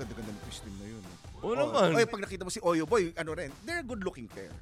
ganda-ganda 0.00 0.30
ni 0.32 0.40
Christine 0.42 0.76
na 0.80 0.86
yun. 0.88 1.02
Oo 1.44 1.52
naman. 1.52 1.92
Oy, 1.92 2.06
pag 2.08 2.22
nakita 2.22 2.44
mo 2.46 2.52
si 2.52 2.62
Oyo 2.62 2.88
Boy, 2.88 3.12
ano 3.16 3.36
rin, 3.36 3.52
they're 3.64 3.82
a 3.82 3.86
good-looking 3.86 4.28
pair. 4.30 4.52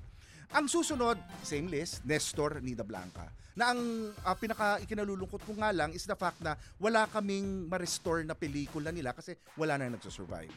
Ang 0.54 0.70
susunod, 0.70 1.18
same 1.42 1.66
list, 1.66 2.06
Nestor 2.06 2.62
Nida 2.62 2.87
Blanca. 2.87 3.26
Na 3.54 3.74
ang 3.74 4.10
ah, 4.26 4.34
pinaka 4.34 4.82
ikinalulungkot 4.82 5.42
ko 5.46 5.52
nga 5.58 5.70
lang 5.70 5.94
is 5.94 6.06
the 6.06 6.14
fact 6.18 6.42
na 6.42 6.58
wala 6.78 7.06
kaming 7.10 7.70
ma-restore 7.70 8.26
na 8.26 8.34
pelikula 8.34 8.90
nila 8.90 9.14
kasi 9.14 9.38
wala 9.54 9.78
na 9.78 9.94
nagsusurvive. 9.94 10.54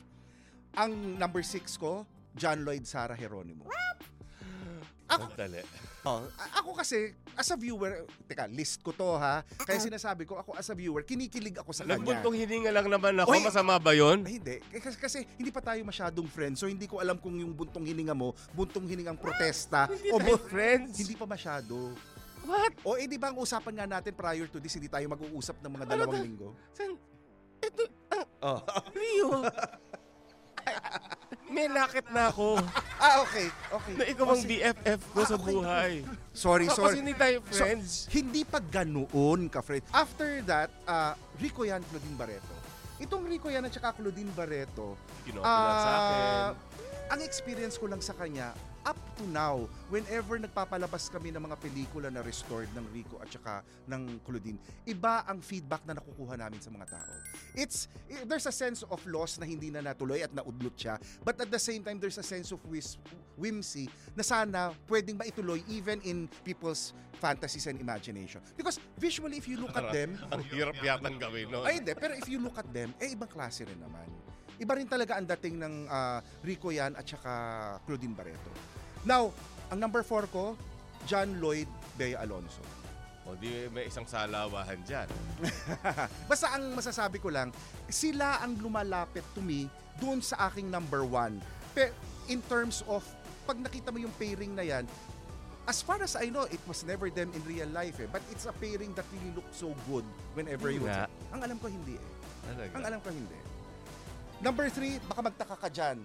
Ang 0.77 1.17
number 1.17 1.41
six 1.45 1.77
ko, 1.77 2.06
John 2.38 2.62
Lloyd 2.65 2.86
Sarah 2.86 3.17
Geronimo. 3.17 3.65
Ako, 5.08 5.24
Sandali. 5.30 5.63
Oh, 6.04 6.24
a- 6.36 6.52
ako 6.58 6.70
kasi, 6.74 7.12
as 7.34 7.48
a 7.48 7.56
viewer, 7.56 8.04
teka, 8.24 8.48
list 8.48 8.80
ko 8.80 8.91
to 8.91 9.15
ha. 9.15 9.43
Kaya 9.58 9.76
sinasabi 9.78 10.24
ko, 10.24 10.36
ako 10.36 10.52
as 10.54 10.67
a 10.67 10.76
viewer, 10.76 11.00
kinikilig 11.02 11.56
ako 11.58 11.72
sa 11.72 11.84
kanya. 11.84 11.96
Nagbuntong 11.98 12.36
hininga 12.38 12.72
lang 12.72 12.88
naman 12.88 13.15
ako. 13.17 13.30
Oy! 13.30 13.39
Masama 13.39 13.76
ba 13.76 13.91
yun? 13.91 14.24
Ay, 14.24 14.38
hindi. 14.38 14.60
Kasi, 14.74 14.96
kasi 14.96 15.17
hindi 15.34 15.48
pa 15.48 15.60
tayo 15.60 15.80
masyadong 15.82 16.26
friends. 16.26 16.60
So 16.60 16.67
hindi 16.67 16.86
ko 16.86 17.00
alam 17.00 17.15
kung 17.15 17.34
yung 17.34 17.52
buntong 17.52 17.84
hininga 17.84 18.12
mo, 18.12 18.36
buntong 18.52 18.84
hiningang 18.84 19.15
protesta. 19.15 19.88
Hindi 19.88 20.12
o 20.12 20.17
tayo 20.17 20.36
bu- 20.36 20.43
friends. 20.46 20.96
Hindi 20.98 21.15
pa 21.15 21.26
masyado. 21.26 21.96
What? 22.43 22.74
O 22.82 22.96
eh 22.96 23.04
di 23.04 23.15
ba 23.15 23.28
ang 23.28 23.38
usapan 23.38 23.74
nga 23.74 23.88
natin 23.89 24.12
prior 24.12 24.48
to 24.48 24.60
this, 24.60 24.72
hindi 24.74 24.88
tayo 24.88 25.04
mag-uusap 25.06 25.60
ng 25.60 25.72
mga 25.74 25.86
dalawang 25.86 26.08
Ano 26.10 26.12
to? 26.13 26.24
linggo? 26.24 26.50
San? 26.72 26.91
Ito, 27.60 27.84
Oh. 28.39 28.62
Rio. 28.91 29.43
Ay, 31.28 31.50
may 31.50 31.68
lakit 31.68 32.08
na 32.10 32.30
ako. 32.30 32.60
ah, 32.98 33.22
okay. 33.22 33.48
Okay. 33.70 33.94
Na 33.96 34.04
ikaw 34.06 34.26
ang 34.28 34.38
Kasi- 34.38 34.50
BFF 34.50 35.02
ko 35.08 35.18
Ah, 35.18 35.26
sa 35.26 35.36
okay, 35.36 35.54
buhay. 35.54 35.94
Sorry, 36.32 36.66
sorry. 36.70 36.96
hindi 36.98 37.13
tayo 37.13 37.42
So, 37.50 37.62
friends. 37.62 38.08
hindi 38.10 38.42
pa 38.44 38.60
ganoon 38.60 39.48
ka, 39.48 39.60
friend. 39.60 39.84
After 39.90 40.40
that, 40.44 40.70
uh, 40.86 41.12
Rico 41.38 41.63
yan, 41.63 41.84
Claudine 41.84 42.16
Barreto. 42.16 42.54
Itong 42.98 43.24
Rico 43.24 43.48
yan 43.48 43.62
at 43.62 43.72
saka 43.72 43.94
Claudine 43.94 44.32
Barreto, 44.32 44.98
Kinopilan 45.24 45.46
sa 45.78 45.92
akin. 45.92 46.18
ah, 46.18 46.50
ang 47.10 47.22
experience 47.22 47.78
ko 47.78 47.86
lang 47.86 48.00
sa 48.00 48.13
kanya, 48.13 48.52
up 48.88 48.95
to 49.19 49.28
now, 49.28 49.67
whenever 49.91 50.39
nagpapalabas 50.39 51.12
kami 51.12 51.36
ng 51.36 51.43
mga 51.43 51.60
pelikula 51.60 52.08
na 52.08 52.23
restored 52.23 52.71
ng 52.71 52.88
Rico 52.95 53.19
at 53.19 53.28
saka 53.28 53.60
ng 53.84 54.23
Claudine, 54.23 54.56
iba 54.88 55.28
ang 55.28 55.43
feedback 55.43 55.84
na 55.84 56.00
nakukuha 56.00 56.39
namin 56.39 56.63
sa 56.63 56.71
mga 56.71 56.95
tao. 56.95 57.12
It's, 57.52 57.91
i- 58.08 58.23
there's 58.23 58.47
a 58.47 58.56
sense 58.56 58.88
of 58.88 59.04
loss 59.04 59.36
na 59.36 59.43
hindi 59.43 59.67
na 59.67 59.84
natuloy 59.84 60.23
at 60.23 60.32
naudlot 60.32 60.80
siya, 60.80 60.95
but 61.19 61.36
at 61.36 61.52
the 61.52 61.60
same 61.60 61.84
time, 61.84 62.00
there's 62.00 62.15
a 62.15 62.23
sense 62.23 62.56
of 62.56 62.63
whis- 62.63 62.95
whimsy 63.36 63.91
na 64.15 64.23
sana 64.23 64.71
pwedeng 64.88 65.19
maituloy 65.19 65.60
even 65.67 66.00
in 66.08 66.32
people's 66.47 66.95
fantasies 67.19 67.67
and 67.67 67.84
imagination. 67.84 68.39
Because 68.56 68.80
visually, 68.95 69.36
if 69.36 69.52
you 69.52 69.60
look 69.60 69.76
at 69.76 69.91
them, 69.91 70.15
Ang 70.32 70.47
hirap 70.47 70.80
yatang 70.80 71.19
gawin, 71.19 71.52
no? 71.52 71.67
ay, 71.67 71.84
hindi. 71.84 71.91
Pero 71.91 72.15
if 72.15 72.32
you 72.32 72.39
look 72.39 72.56
at 72.56 72.71
them, 72.71 72.95
eh, 73.04 73.12
ibang 73.12 73.28
klase 73.28 73.67
rin 73.67 73.84
naman. 73.84 74.08
Iba 74.58 74.73
rin 74.73 74.89
talaga 74.89 75.19
ang 75.19 75.28
dating 75.28 75.62
ng 75.62 75.73
ah, 75.86 76.17
Rico 76.41 76.73
yan 76.73 76.97
at 76.97 77.06
saka 77.06 77.32
Claudine 77.86 78.15
Barreto. 78.15 78.50
Now, 79.08 79.32
ang 79.72 79.80
number 79.80 80.04
four 80.04 80.28
ko, 80.28 80.60
John 81.08 81.39
Lloyd 81.39 81.72
Bea 81.96 82.20
Alonso. 82.20 82.60
O 83.24 83.39
di 83.39 83.72
may 83.72 83.88
isang 83.88 84.04
salawahan 84.04 84.84
dyan. 84.84 85.08
Basta 86.32 86.52
ang 86.52 86.76
masasabi 86.76 87.24
ko 87.24 87.32
lang, 87.32 87.56
sila 87.88 88.43
ang 88.43 88.60
lumalapit 88.60 89.24
to 89.32 89.39
me 89.39 89.72
doon 90.04 90.20
sa 90.20 90.52
aking 90.52 90.67
number 90.67 91.08
one. 91.08 91.39
Pe, 91.72 91.88
in 92.28 92.43
terms 92.52 92.84
of, 92.91 93.00
pag 93.48 93.56
nakita 93.56 93.96
mo 93.96 94.00
yung 94.04 94.12
pairing 94.20 94.52
na 94.52 94.67
yan, 94.67 94.84
as 95.72 95.80
far 95.80 96.04
as 96.04 96.20
I 96.20 96.28
know, 96.28 96.43
it 96.52 96.60
was 96.67 96.84
never 96.84 97.08
them 97.08 97.32
in 97.32 97.39
real 97.48 97.67
life 97.72 98.04
eh. 98.04 98.12
But 98.12 98.24
it's 98.28 98.43
a 98.43 98.56
pairing 98.56 98.91
that 99.00 99.08
really 99.15 99.32
looked 99.32 99.56
so 99.56 99.72
good 99.88 100.04
whenever 100.36 100.67
you 100.67 100.84
watch 100.84 101.08
it. 101.08 101.32
Ang 101.32 101.48
alam 101.48 101.58
ko 101.63 101.72
hindi 101.72 101.96
eh. 101.96 102.08
Talaga. 102.48 102.72
Ang 102.76 102.84
alam 102.84 103.00
ko 103.00 103.10
hindi. 103.12 103.39
Number 104.43 104.67
three, 104.67 105.00
baka 105.08 105.22
magtaka 105.24 105.56
ka 105.56 105.70
dyan. 105.72 106.00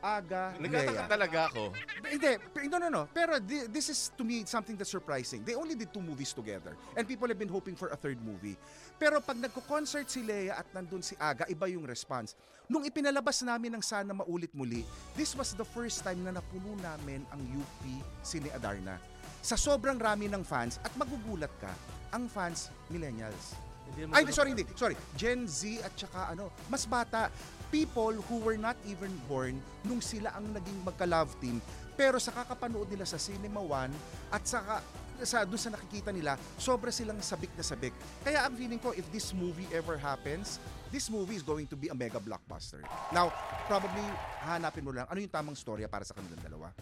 Aga, 0.00 0.56
Nagtataka 0.56 1.04
Lea. 1.04 1.08
talaga 1.08 1.38
ako. 1.52 1.62
Hindi, 2.08 2.30
no, 2.72 2.76
no, 2.80 2.88
no. 2.88 3.02
Pero 3.12 3.36
thi- 3.36 3.68
this 3.68 3.92
is 3.92 4.08
to 4.16 4.24
me 4.24 4.48
something 4.48 4.72
that's 4.74 4.88
surprising. 4.88 5.44
They 5.44 5.52
only 5.52 5.76
did 5.76 5.92
two 5.92 6.00
movies 6.00 6.32
together. 6.32 6.72
And 6.96 7.04
people 7.04 7.28
have 7.28 7.36
been 7.36 7.52
hoping 7.52 7.76
for 7.76 7.92
a 7.92 7.98
third 8.00 8.16
movie. 8.24 8.56
Pero 8.96 9.20
pag 9.20 9.36
nagko-concert 9.36 10.08
si 10.08 10.24
Lea 10.24 10.56
at 10.56 10.64
nandun 10.72 11.04
si 11.04 11.12
Aga, 11.20 11.44
iba 11.52 11.68
yung 11.68 11.84
response. 11.84 12.32
Nung 12.64 12.84
ipinalabas 12.84 13.44
namin 13.44 13.76
ng 13.76 13.82
Sana 13.84 14.16
Maulit 14.16 14.52
Muli, 14.56 14.88
this 15.16 15.36
was 15.36 15.52
the 15.52 15.66
first 15.66 16.00
time 16.00 16.24
na 16.24 16.32
napuno 16.32 16.72
namin 16.80 17.20
ang 17.28 17.40
UP 17.52 17.82
Cine 18.24 18.48
Adarna. 18.56 18.96
Sa 19.44 19.56
sobrang 19.56 19.96
rami 19.96 20.28
ng 20.28 20.44
fans, 20.44 20.76
at 20.84 20.92
magugulat 20.96 21.52
ka, 21.60 21.72
ang 22.12 22.28
fans, 22.28 22.68
millennials. 22.92 23.56
Hindi 23.90 24.06
Ay, 24.14 24.22
sorry, 24.30 24.54
hindi. 24.54 24.64
Sorry. 24.78 24.94
Gen 25.18 25.50
Z 25.50 25.82
at 25.82 25.92
saka 25.98 26.30
ano, 26.30 26.52
mas 26.70 26.86
bata. 26.86 27.26
People 27.70 28.18
who 28.26 28.42
were 28.42 28.58
not 28.58 28.74
even 28.82 29.14
born 29.30 29.62
nung 29.86 30.02
sila 30.02 30.34
ang 30.34 30.50
naging 30.50 30.78
magka-love 30.82 31.30
team. 31.38 31.62
Pero 31.94 32.18
sa 32.18 32.34
kakapanood 32.34 32.90
nila 32.90 33.06
sa 33.06 33.14
Cinema 33.14 33.62
One 33.62 33.94
at 34.34 34.42
saka 34.42 34.82
sa 35.22 35.44
doon 35.44 35.60
sa 35.60 35.70
nakikita 35.70 36.10
nila, 36.10 36.34
sobra 36.56 36.88
silang 36.90 37.20
sabik 37.20 37.52
na 37.54 37.64
sabik. 37.64 37.92
Kaya 38.24 38.42
ang 38.48 38.56
feeling 38.56 38.80
ko, 38.80 38.90
if 38.96 39.04
this 39.12 39.36
movie 39.36 39.68
ever 39.70 40.00
happens, 40.00 40.58
this 40.88 41.12
movie 41.12 41.36
is 41.36 41.44
going 41.44 41.68
to 41.68 41.76
be 41.76 41.92
a 41.92 41.96
mega 41.96 42.18
blockbuster. 42.18 42.80
Now, 43.12 43.30
probably 43.68 44.02
hanapin 44.42 44.82
mo 44.82 44.90
lang 44.96 45.06
ano 45.06 45.20
yung 45.20 45.32
tamang 45.32 45.56
storya 45.56 45.86
para 45.86 46.02
sa 46.02 46.16
kanilang 46.16 46.40
dalawa. 46.40 46.72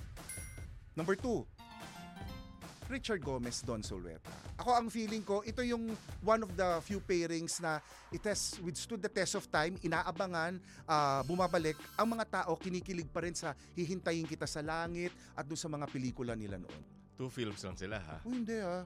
Number 0.94 1.14
two, 1.14 1.46
Richard 2.88 3.20
Gomez, 3.20 3.60
Don 3.60 3.84
Solweta. 3.84 4.32
Ako 4.56 4.72
ang 4.72 4.88
feeling 4.88 5.20
ko, 5.20 5.44
ito 5.44 5.60
yung 5.60 5.92
one 6.24 6.40
of 6.40 6.50
the 6.56 6.80
few 6.80 6.98
pairings 6.98 7.60
na 7.60 7.84
it 8.08 8.24
has 8.24 8.56
withstood 8.64 8.98
the 8.98 9.12
test 9.12 9.36
of 9.36 9.44
time, 9.46 9.76
inaabangan, 9.84 10.56
ah, 10.88 11.20
bumabalik. 11.22 11.76
Ang 12.00 12.16
mga 12.16 12.24
tao 12.42 12.56
kinikilig 12.56 13.12
pa 13.12 13.20
rin 13.22 13.36
sa 13.36 13.52
hihintayin 13.76 14.24
kita 14.24 14.48
sa 14.48 14.64
langit 14.64 15.12
at 15.36 15.44
doon 15.44 15.60
sa 15.60 15.68
mga 15.68 15.84
pelikula 15.86 16.32
nila 16.32 16.56
noon. 16.56 16.80
Two 17.14 17.28
films 17.28 17.60
lang 17.60 17.76
sila, 17.76 18.00
ha? 18.00 18.24
Oh, 18.24 18.32
hindi 18.32 18.56
ah. 18.56 18.82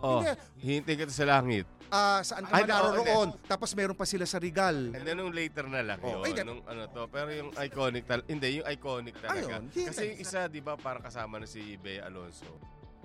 Oh, 0.00 0.22
Hindi. 0.22 0.32
hihintay 0.62 0.94
kita 1.02 1.10
sa 1.12 1.26
langit. 1.26 1.66
Ah, 1.90 2.22
saan 2.22 2.46
ka 2.46 2.54
Ay, 2.54 2.62
man 2.62 2.70
oo, 2.70 2.94
naroroon? 2.94 3.28
Tapos 3.50 3.74
meron 3.74 3.98
pa 3.98 4.06
sila 4.06 4.22
sa 4.22 4.38
Regal. 4.38 4.94
And 4.94 5.02
then 5.02 5.18
nung 5.18 5.34
later 5.34 5.66
na 5.66 5.82
lang 5.82 5.98
Oh, 5.98 6.22
yun, 6.22 6.46
nung 6.46 6.62
ano 6.62 6.86
to, 6.86 7.10
pero 7.10 7.26
yung 7.34 7.50
iconic 7.58 8.06
tal 8.06 8.22
hindi 8.30 8.62
yung 8.62 8.66
iconic 8.70 9.18
talaga. 9.18 9.58
Ayun, 9.58 9.66
Kasi 9.66 10.14
yung 10.14 10.18
isa 10.22 10.46
'di 10.46 10.62
ba 10.62 10.78
parang 10.78 11.02
kasama 11.02 11.42
na 11.42 11.46
si 11.50 11.74
Bea 11.74 12.06
Alonso. 12.06 12.46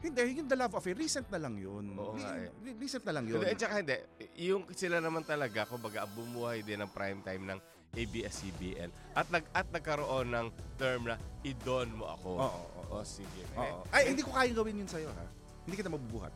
Hindi, 0.06 0.22
yung 0.38 0.46
The 0.46 0.54
Love 0.54 0.78
Affair, 0.78 0.94
recent 0.94 1.26
na 1.34 1.42
lang 1.42 1.58
yun. 1.58 1.98
Oo 1.98 2.14
nga 2.14 2.38
eh. 2.38 2.54
Re- 2.62 2.78
Recent 2.78 3.02
na 3.10 3.14
lang 3.18 3.26
yun. 3.26 3.42
At 3.42 3.58
saka 3.58 3.82
hindi, 3.82 3.98
yung 4.38 4.70
sila 4.78 5.02
naman 5.02 5.26
talaga 5.26 5.66
kumbaga 5.66 6.06
bumuhay 6.06 6.62
din 6.62 6.78
ng 6.86 6.92
prime 6.94 7.26
time 7.26 7.42
ng 7.50 7.60
ABS-CBN 7.96 8.92
at 9.16 9.24
nag 9.32 9.48
at 9.56 9.66
nagkaroon 9.72 10.28
ng 10.28 10.48
term 10.76 11.10
na 11.10 11.16
idon 11.42 11.90
mo 11.96 12.06
ako. 12.12 12.30
Oo, 12.38 12.44
oo, 12.46 12.82
oo. 12.92 13.02
O 13.02 13.08
sige. 13.08 13.42
Oo. 13.58 13.82
Ay, 13.90 14.14
hindi 14.14 14.22
ko 14.22 14.30
kayang 14.30 14.58
gawin 14.62 14.84
yun 14.84 14.90
sa'yo, 14.92 15.10
ha? 15.10 15.26
Hindi 15.66 15.76
kita 15.82 15.90
mabubuhat. 15.90 16.36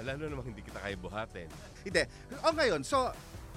Lalo 0.00 0.20
namang 0.28 0.52
hindi 0.52 0.60
kita 0.60 0.80
kaya 0.80 0.96
buhatin. 0.96 1.48
Hindi. 1.84 2.02
O 2.44 2.52
ngayon, 2.52 2.80
so, 2.84 3.12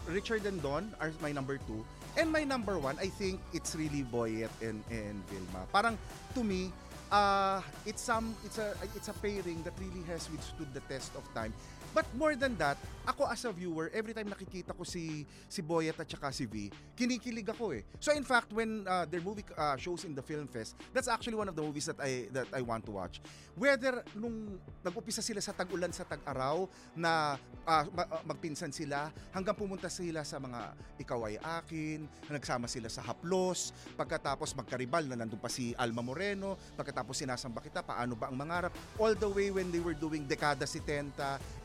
Richard 0.07 0.43
and 0.47 0.59
Don 0.59 0.91
are 0.99 1.11
my 1.19 1.31
number 1.31 1.55
two. 1.67 1.83
And 2.13 2.29
my 2.29 2.45
number 2.45 2.77
one, 2.77 2.93
I 3.01 3.09
think 3.09 3.41
it's 3.57 3.73
really 3.73 4.05
Boyet 4.05 4.51
and, 4.61 4.85
and 4.93 5.17
Vilma. 5.31 5.65
Parang, 5.73 5.97
to 6.37 6.45
me, 6.45 6.69
uh, 7.13 7.61
it's 7.85 8.01
some 8.01 8.35
it's 8.43 8.57
a 8.57 8.73
it's 8.95 9.07
a 9.07 9.13
pairing 9.13 9.61
that 9.63 9.73
really 9.79 10.03
has 10.07 10.29
withstood 10.31 10.73
the 10.73 10.81
test 10.81 11.15
of 11.15 11.23
time. 11.33 11.53
But 11.93 12.09
more 12.17 12.33
than 12.33 12.57
that, 12.57 12.81
ako 13.05 13.27
as 13.29 13.43
a 13.45 13.51
viewer, 13.51 13.91
every 13.93 14.15
time 14.15 14.31
nakikita 14.31 14.73
ko 14.73 14.81
si 14.87 15.27
si 15.45 15.61
Boyet 15.61 15.99
at 15.99 16.07
saka 16.07 16.31
si 16.31 16.47
V, 16.47 16.71
kinikilig 16.95 17.45
ako 17.51 17.75
eh. 17.75 17.83
So 17.99 18.15
in 18.15 18.23
fact, 18.23 18.49
when 18.55 18.87
uh, 18.87 19.05
their 19.05 19.21
movie 19.21 19.45
uh, 19.53 19.75
shows 19.75 20.07
in 20.07 20.15
the 20.15 20.23
film 20.23 20.47
fest, 20.47 20.79
that's 20.95 21.11
actually 21.11 21.35
one 21.35 21.51
of 21.51 21.55
the 21.55 21.61
movies 21.61 21.85
that 21.85 21.99
I 21.99 22.31
that 22.31 22.47
I 22.55 22.63
want 22.63 22.87
to 22.87 22.95
watch. 22.95 23.19
Whether 23.53 24.01
nung 24.17 24.57
nag-upisa 24.81 25.21
sila 25.21 25.43
sa 25.43 25.53
tag-ulan 25.53 25.93
sa 25.93 26.07
tag-araw 26.07 26.65
na 26.97 27.37
uh, 27.67 27.83
magpinsan 28.25 28.71
sila 28.71 29.11
hanggang 29.35 29.53
pumunta 29.53 29.91
sila 29.91 30.23
sa 30.23 30.39
mga 30.39 30.73
ikaw 30.97 31.27
ay 31.27 31.37
akin, 31.37 32.07
nagsama 32.31 32.65
sila 32.71 32.87
sa 32.87 33.03
haplos, 33.03 33.75
pagkatapos 33.99 34.55
magkaribal 34.55 35.03
na 35.05 35.19
nandun 35.19 35.37
pa 35.37 35.51
si 35.51 35.75
Alma 35.75 36.01
Moreno, 36.01 36.55
pagkatapos 36.79 37.19
sinasamba 37.19 37.59
kita, 37.59 37.83
paano 37.83 38.15
ba 38.15 38.31
ang 38.31 38.37
mangarap, 38.39 38.71
all 38.97 39.13
the 39.13 39.27
way 39.27 39.51
when 39.51 39.69
they 39.69 39.83
were 39.83 39.97
doing 39.97 40.23
Dekada 40.23 40.63
70 40.63 41.13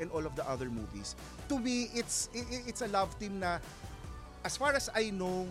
and 0.03 0.11
all 0.11 0.17
of 0.24 0.35
the 0.35 0.46
other 0.48 0.70
movies. 0.70 1.14
To 1.52 1.59
me, 1.59 1.90
it's 1.94 2.31
it's 2.66 2.83
a 2.83 2.90
love 2.90 3.12
team 3.18 3.42
na 3.42 3.59
as 4.46 4.57
far 4.57 4.72
as 4.72 4.88
I 4.94 5.11
know, 5.11 5.50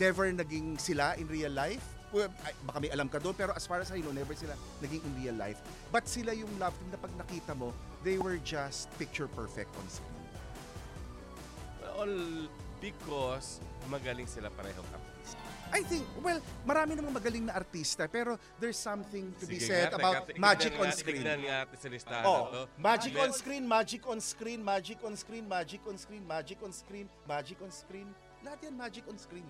never 0.00 0.26
naging 0.32 0.80
sila 0.80 1.14
in 1.20 1.28
real 1.28 1.52
life. 1.52 1.84
Well, 2.14 2.30
baka 2.66 2.78
may 2.78 2.90
alam 2.94 3.10
ka 3.10 3.18
doon, 3.18 3.34
pero 3.34 3.50
as 3.52 3.66
far 3.66 3.82
as 3.82 3.90
I 3.90 3.98
know, 3.98 4.14
never 4.14 4.34
sila 4.38 4.54
naging 4.80 5.02
in 5.02 5.12
real 5.18 5.36
life. 5.36 5.58
But 5.90 6.06
sila 6.06 6.30
yung 6.32 6.50
love 6.62 6.74
team 6.78 6.90
na 6.94 6.98
pag 6.98 7.12
nakita 7.18 7.58
mo, 7.58 7.74
they 8.06 8.16
were 8.16 8.38
just 8.40 8.86
picture 8.96 9.26
perfect 9.26 9.74
on 9.76 9.86
screen. 9.90 10.22
All 11.94 12.14
because 12.82 13.62
magaling 13.86 14.26
sila 14.26 14.50
parehong 14.54 14.88
artista. 14.90 15.43
I 15.72 15.82
think, 15.82 16.04
well, 16.20 16.38
marami 16.62 16.94
namang 16.94 17.14
magaling 17.14 17.44
na 17.46 17.54
artista, 17.54 18.06
pero 18.06 18.38
there's 18.58 18.78
something 18.78 19.32
to 19.38 19.44
be 19.44 19.58
Sige 19.58 19.66
said 19.66 19.90
nga, 19.90 19.98
about 19.98 20.14
teka, 20.26 20.38
magic 20.38 20.70
tignan 20.70 20.80
on 20.80 20.88
nga- 20.88 20.98
screen. 20.98 21.22
Nga 21.24 21.36
natin 21.40 21.76
sa 21.76 21.88
listahan 21.90 22.24
Oh, 22.24 22.38
na 22.38 22.50
to. 22.50 22.60
magic 22.78 23.12
on 23.14 23.30
screen, 23.32 23.64
magic 23.64 24.02
on 24.06 24.18
screen, 24.20 24.60
magic 24.60 24.98
on 25.02 25.14
screen, 25.14 25.44
magic 25.44 25.80
on 25.82 25.96
screen, 25.96 26.22
magic 26.24 26.58
on 26.62 26.72
screen, 26.72 27.06
magic 27.26 27.58
on 27.58 27.70
screen. 27.70 28.08
Lahat 28.40 28.58
yan 28.60 28.74
magic 28.74 29.04
on 29.06 29.16
screen. 29.16 29.48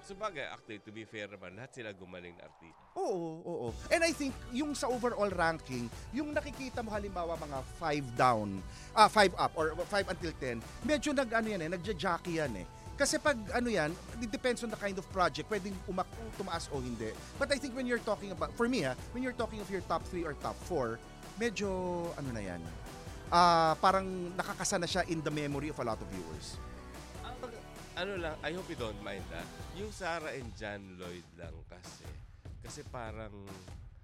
So 0.00 0.16
bagay, 0.16 0.48
actually, 0.48 0.80
to 0.80 0.88
be 0.88 1.04
fair 1.04 1.28
naman, 1.28 1.60
lahat 1.60 1.76
sila 1.76 1.92
gumaling 1.92 2.32
na 2.34 2.48
artista. 2.48 2.80
Oo, 2.96 3.44
oo. 3.44 3.66
And 3.92 4.00
I 4.00 4.16
think 4.16 4.32
yung 4.50 4.72
sa 4.72 4.88
overall 4.88 5.28
ranking, 5.28 5.92
yung 6.10 6.32
nakikita 6.32 6.80
mo 6.80 6.88
halimbawa 6.88 7.36
mga 7.36 7.60
5 7.76 8.16
down, 8.16 8.64
ah 8.90 9.06
5 9.06 9.36
up 9.36 9.52
or 9.54 9.76
5 9.76 10.08
until 10.08 10.32
10, 10.32 10.56
medyo 10.82 11.12
nag 11.12 11.28
ano 11.28 11.46
yan 11.46 11.60
eh, 11.60 11.70
nagja-jockey 11.70 12.40
yan 12.40 12.48
eh. 12.56 12.66
Kasi 13.00 13.16
pag 13.16 13.32
ano 13.56 13.72
yan, 13.72 13.96
it 14.20 14.28
depends 14.28 14.60
on 14.60 14.68
the 14.68 14.76
kind 14.76 14.92
of 15.00 15.08
project, 15.08 15.48
pwedeng 15.48 15.72
umak 15.88 16.04
tumaas 16.36 16.68
o 16.68 16.84
hindi. 16.84 17.08
But 17.40 17.48
I 17.48 17.56
think 17.56 17.72
when 17.72 17.88
you're 17.88 18.04
talking 18.04 18.28
about, 18.28 18.52
for 18.52 18.68
me 18.68 18.84
ha, 18.84 18.92
when 19.16 19.24
you're 19.24 19.32
talking 19.32 19.56
of 19.56 19.72
your 19.72 19.80
top 19.88 20.04
3 20.12 20.20
or 20.28 20.36
top 20.44 20.60
4, 20.68 21.00
medyo 21.40 21.72
ano 22.20 22.28
na 22.36 22.44
yan, 22.44 22.60
ah 23.32 23.72
parang 23.80 24.04
nakakasana 24.36 24.84
siya 24.84 25.08
in 25.08 25.24
the 25.24 25.32
memory 25.32 25.72
of 25.72 25.80
a 25.80 25.84
lot 25.88 25.96
of 25.96 26.04
viewers. 26.12 26.60
Ano 27.96 28.20
lang, 28.20 28.36
I 28.44 28.52
hope 28.52 28.68
you 28.68 28.76
don't 28.76 29.00
mind 29.00 29.24
ah. 29.32 29.44
Yung 29.80 29.88
Sarah 29.96 30.36
and 30.36 30.52
John 30.60 31.00
Lloyd 31.00 31.24
lang 31.40 31.56
kasi. 31.72 32.04
Kasi 32.60 32.84
parang, 32.84 33.32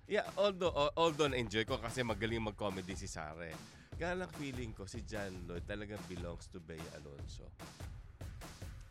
yeah, 0.09 0.25
although, 0.41 0.73
al- 0.73 0.97
although 0.97 1.29
na-enjoy 1.29 1.69
ko 1.69 1.77
kasi 1.77 2.01
magaling 2.01 2.41
mag-comedy 2.41 2.97
si 2.97 3.09
Sarah 3.09 3.45
eh. 3.45 3.57
Kaya 3.97 4.25
lang 4.25 4.29
feeling 4.37 4.73
ko 4.73 4.89
si 4.89 5.05
John 5.05 5.49
Lloyd 5.49 5.65
talagang 5.65 6.01
belongs 6.09 6.49
to 6.49 6.61
Bea 6.61 6.81
Alonso. 6.97 7.45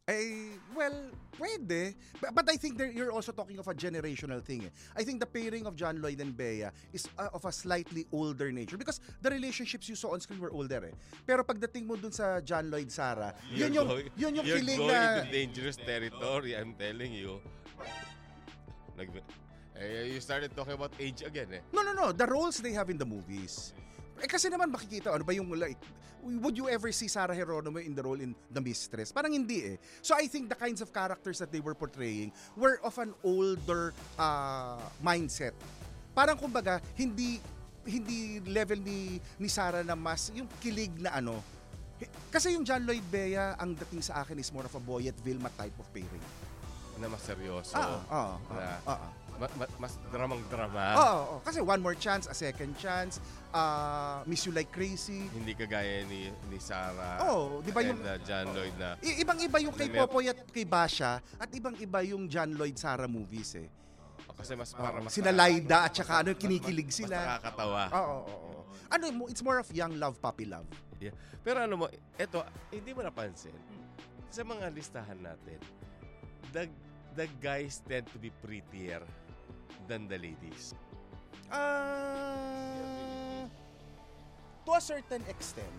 Eh, 0.06 0.54
well, 0.78 1.10
pwede. 1.41 1.96
But, 2.22 2.36
but 2.38 2.46
I 2.46 2.58
think 2.62 2.78
there, 2.78 2.91
you're 2.94 3.10
also 3.12 3.32
talking 3.34 3.58
of 3.58 3.65
a 3.68 3.74
generational 3.74 4.38
thing. 4.38 4.70
Eh. 4.70 4.70
I 4.96 5.02
think 5.04 5.20
the 5.20 5.26
pairing 5.26 5.65
of 5.65 5.76
John 5.76 6.00
Lloyd 6.00 6.22
and 6.22 6.38
Bea 6.38 6.70
is 6.94 7.10
uh, 7.18 7.34
of 7.34 7.44
a 7.44 7.52
slightly 7.52 8.06
older 8.13 8.52
nature 8.52 8.78
because 8.78 9.02
the 9.20 9.32
relationships 9.32 9.89
you 9.89 9.96
saw 9.96 10.13
on 10.13 10.22
screen 10.22 10.38
were 10.39 10.54
older 10.54 10.86
eh. 10.86 10.94
Pero 11.26 11.41
pagdating 11.41 11.89
mo 11.89 11.98
dun 11.98 12.12
sa 12.13 12.38
John 12.46 12.70
Lloyd 12.70 12.94
Sarah, 12.94 13.34
yun 13.50 13.74
yung 13.74 13.88
going- 13.89 14.13
yun 14.13 14.36
yung 14.38 14.46
you're 14.46 14.62
kilig 14.62 14.78
going 14.78 14.94
na 14.94 15.26
into 15.26 15.32
dangerous 15.34 15.78
territory, 15.82 16.54
I'm 16.54 16.78
telling 16.78 17.10
you. 17.10 17.41
Nag, 18.94 19.10
eh, 19.74 20.13
you 20.13 20.22
started 20.22 20.54
talking 20.54 20.78
about 20.78 20.94
age 21.02 21.26
again 21.26 21.50
eh. 21.50 21.62
No, 21.74 21.82
no, 21.82 21.98
no. 21.98 22.13
The 22.13 22.30
roles 22.30 22.62
they 22.62 22.78
have 22.78 22.94
in 22.94 23.02
the 23.02 23.10
movies. 23.10 23.74
Eh 24.19 24.28
kasi 24.30 24.47
naman 24.47 24.71
makikita, 24.71 25.12
ano 25.12 25.23
ba 25.28 25.36
yung 25.36 25.51
like, 25.56 25.80
would 26.23 26.58
you 26.58 26.65
ever 26.71 26.89
see 26.91 27.08
Sarah 27.08 27.36
Geronimo 27.36 27.78
in 27.78 27.93
the 27.93 28.01
role 28.01 28.17
in 28.17 28.34
The 28.49 28.62
Mistress? 28.63 29.12
Parang 29.12 29.36
hindi 29.36 29.75
eh. 29.75 29.78
So 30.01 30.15
I 30.15 30.25
think 30.25 30.49
the 30.49 30.58
kinds 30.58 30.82
of 30.82 30.89
characters 30.89 31.38
that 31.43 31.51
they 31.51 31.60
were 31.62 31.75
portraying 31.75 32.32
were 32.58 32.80
of 32.82 32.97
an 32.97 33.13
older 33.21 33.93
uh, 34.17 34.82
mindset. 35.04 35.54
Parang 36.15 36.39
kumbaga, 36.39 36.80
hindi 36.95 37.43
hindi 37.86 38.41
level 38.49 38.82
ni 38.82 39.21
ni 39.38 39.45
Sarah 39.45 39.86
na 39.86 39.93
mas 39.93 40.34
yung 40.34 40.49
kilig 40.58 40.95
na 40.97 41.13
ano. 41.21 41.38
Kasi 42.34 42.51
yung 42.58 42.65
John 42.67 42.84
Lloyd 42.84 43.06
Bea, 43.08 43.56
ang 43.56 43.71
dating 43.78 44.04
sa 44.04 44.25
akin 44.25 44.36
is 44.36 44.51
more 44.51 44.67
of 44.67 44.73
a 44.75 44.82
Boyet 44.84 45.15
Vilma 45.23 45.47
type 45.56 45.75
of 45.80 45.88
pairing. 45.95 46.25
Na 46.99 47.08
mas 47.08 47.23
seryoso. 47.23 47.75
Ah, 47.75 48.04
ah, 48.08 48.34
na, 48.51 48.63
ah, 48.84 48.99
ah. 48.99 49.12
Ma- 49.36 49.56
ma- 49.58 49.74
mas 49.78 49.93
dramang-drama. 50.10 50.84
Oo, 50.95 51.19
oo. 51.19 51.36
kasi 51.41 51.60
one 51.60 51.80
more 51.80 51.93
chance, 51.93 52.26
a 52.26 52.34
second 52.34 52.71
chance, 52.76 53.19
uh, 53.52 54.24
Miss 54.24 54.43
You 54.43 54.52
Like 54.52 54.71
Crazy. 54.71 55.28
Hindi 55.30 55.52
kagaya 55.54 56.04
ni 56.06 56.28
ni 56.48 56.58
Sarah 56.58 57.19
Oo, 57.26 57.60
di 57.60 57.69
ba 57.69 57.82
yung- 57.82 58.00
and 58.00 58.08
uh, 58.08 58.19
John 58.21 58.48
Lloyd 58.52 58.76
na 58.76 58.95
I- 59.00 59.19
ibang-iba 59.19 59.58
yung 59.60 59.74
kay. 59.74 59.91
Popoy 59.91 60.28
at 60.28 60.39
kay 60.48 60.63
Basha 60.63 61.19
at 61.36 61.50
ibang-iba 61.52 62.00
yung 62.04 62.26
John 62.26 62.54
Lloyd 62.54 62.76
Sarah 62.76 63.08
movies 63.08 63.56
eh. 63.56 63.67
Oh, 64.26 64.34
kasi 64.34 64.56
mas 64.56 64.71
para 64.71 64.98
mas 65.00 65.12
Sina 65.12 65.30
Laida 65.30 65.86
at 65.86 65.93
saka 65.93 66.24
ano, 66.24 66.34
kinikilig 66.34 66.89
mas 66.89 66.98
sila. 66.98 67.17
nakakatawa. 67.38 67.82
Oo, 67.91 68.02
oo, 68.02 68.24
oo. 68.26 68.62
Ano, 68.89 69.04
mo- 69.12 69.30
it's 69.30 69.41
more 69.41 69.60
of 69.60 69.67
young 69.69 69.95
love, 69.98 70.17
puppy 70.17 70.45
love. 70.45 70.65
Yeah. 70.98 71.12
Pero 71.43 71.62
ano 71.62 71.76
mo, 71.76 71.86
eto, 72.15 72.41
hindi 72.71 72.95
mo 72.95 73.04
napansin. 73.04 73.54
Sa 74.32 74.41
mga 74.41 74.71
listahan 74.71 75.19
natin, 75.19 75.60
the, 76.52 76.67
the 77.13 77.28
guys 77.39 77.80
tend 77.86 78.08
to 78.12 78.17
be 78.17 78.32
prettier 78.41 79.00
than 79.88 80.08
the 80.08 80.18
ladies. 80.18 80.74
Uh, 81.52 83.46
to 84.66 84.72
a 84.74 84.82
certain 84.82 85.24
extent. 85.30 85.76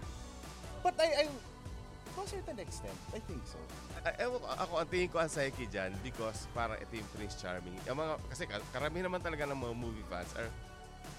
But 0.82 0.94
I, 1.00 1.22
I, 1.22 1.24
to 1.26 2.20
a 2.22 2.28
certain 2.28 2.58
extent, 2.62 2.98
I 3.10 3.18
think 3.18 3.42
so. 3.44 3.58
Uh, 4.06 4.14
ewan 4.22 4.38
ko, 4.38 4.46
ako, 4.54 4.72
ang 4.78 4.88
tingin 4.88 5.08
ko 5.10 5.18
ang 5.18 5.30
psyche 5.30 5.66
dyan 5.66 5.90
because 6.06 6.46
parang 6.54 6.78
ito 6.78 6.94
yung 6.94 7.10
Prince 7.18 7.36
Charming. 7.42 7.74
Yung 7.90 7.98
mga, 7.98 8.14
kasi 8.30 8.46
kar- 8.46 8.68
karamihan 8.70 9.10
naman 9.10 9.18
talaga 9.18 9.50
ng 9.50 9.58
mga 9.58 9.74
movie 9.74 10.06
fans 10.06 10.30
are 10.38 10.46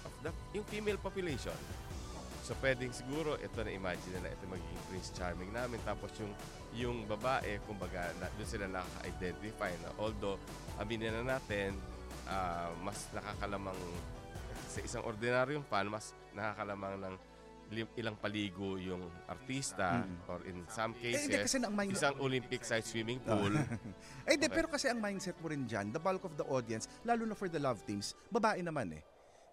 of 0.08 0.12
the, 0.24 0.30
yung 0.56 0.64
female 0.72 0.96
population. 0.96 1.56
So 2.48 2.56
pwedeng 2.64 2.96
siguro 2.96 3.36
ito 3.36 3.60
na 3.60 3.68
imagine 3.68 4.16
nila 4.16 4.32
ito 4.32 4.48
magiging 4.48 4.82
Prince 4.88 5.12
Charming 5.12 5.52
namin 5.52 5.76
tapos 5.84 6.08
yung 6.16 6.32
yung 6.72 6.96
babae 7.04 7.60
kumbaga 7.68 8.08
na, 8.16 8.32
doon 8.40 8.48
sila 8.48 8.64
nakaka-identify 8.72 9.68
na 9.84 9.92
although 10.00 10.40
aminin 10.80 11.12
na 11.12 11.36
natin 11.36 11.76
ah, 12.28 12.70
mas 12.78 13.08
nakakalamang 13.10 13.78
sa 14.68 14.78
isang 14.78 15.02
ordinaryong 15.02 15.64
fan 15.64 15.88
mas 15.88 16.12
nakakalamang 16.30 17.00
ng 17.00 17.14
ilang 17.94 18.16
paligo 18.16 18.80
yung 18.80 19.00
artista 19.28 20.00
Mm. 20.00 20.16
or 20.24 20.38
in 20.48 20.56
some 20.68 20.96
Eh, 20.96 21.12
cases 21.12 21.28
hindi, 21.28 21.36
kasi 21.36 21.56
ang 21.60 21.74
mind- 21.76 21.92
isang 21.92 22.16
Olympic-sized 22.16 22.88
swimming 22.88 23.20
pool. 23.20 23.52
eh, 24.24 24.36
di, 24.36 24.40
Okay. 24.40 24.48
pero 24.48 24.72
kasi 24.72 24.88
ang 24.88 24.96
mindset 24.96 25.36
mo 25.36 25.52
rin 25.52 25.68
dyan, 25.68 25.92
the 25.92 26.00
bulk 26.00 26.24
of 26.24 26.32
the 26.34 26.46
audience, 26.48 26.88
lalo 27.04 27.28
na 27.28 27.36
for 27.36 27.44
the 27.44 27.60
love 27.60 27.76
teams, 27.84 28.16
babae 28.28 28.64
naman 28.64 28.96
eh. 28.96 29.04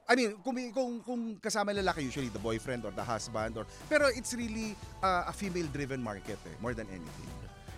I 0.08 0.16
mean, 0.16 0.38
kung, 0.40 0.56
kung, 0.72 0.92
kung 1.02 1.22
kasama 1.36 1.74
lalaki, 1.74 2.06
usually 2.06 2.30
the 2.30 2.40
boyfriend 2.40 2.86
or 2.86 2.94
the 2.94 3.04
husband, 3.04 3.58
or 3.58 3.66
pero 3.90 4.08
it's 4.08 4.32
really 4.32 4.78
uh, 5.02 5.28
a 5.28 5.34
female-driven 5.34 6.00
market 6.00 6.40
eh, 6.46 6.56
more 6.62 6.72
than 6.72 6.88
anything. 6.88 7.30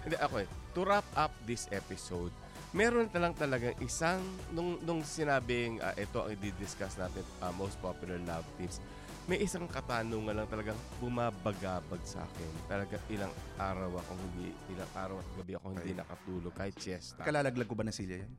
Hindi, 0.04 0.22
ako 0.22 0.44
eh. 0.44 0.48
To 0.76 0.86
wrap 0.86 1.08
up 1.16 1.34
this 1.44 1.66
episode, 1.72 2.30
meron 2.76 3.08
na 3.12 3.20
lang 3.28 3.34
talagang 3.36 3.76
isang, 3.80 4.20
nung, 4.52 4.80
nung 4.84 5.00
sinabing 5.04 5.80
ah, 5.80 5.96
ito 5.96 6.20
ang 6.20 6.36
i-discuss 6.36 7.00
natin, 7.00 7.24
ah, 7.40 7.54
most 7.56 7.80
popular 7.80 8.20
love 8.28 8.44
teams, 8.60 8.84
may 9.28 9.44
isang 9.44 9.68
katanungan 9.68 10.32
lang 10.32 10.48
talagang 10.48 10.80
bumabagabag 11.04 12.00
sa 12.08 12.24
akin. 12.24 12.52
Talaga 12.72 12.96
ilang 13.12 13.32
araw 13.60 14.00
ako 14.00 14.12
hindi, 14.16 14.56
ilang 14.72 14.92
araw 14.96 15.20
at 15.20 15.30
gabi 15.36 15.54
ako 15.60 15.66
hindi 15.76 15.92
nakatulog 15.96 16.54
kahit 16.56 16.76
siesta. 16.80 17.28
Kalalaglag 17.28 17.68
ko 17.68 17.76
ba 17.76 17.84
ng 17.84 17.96
silya 17.96 18.24
yan? 18.24 18.32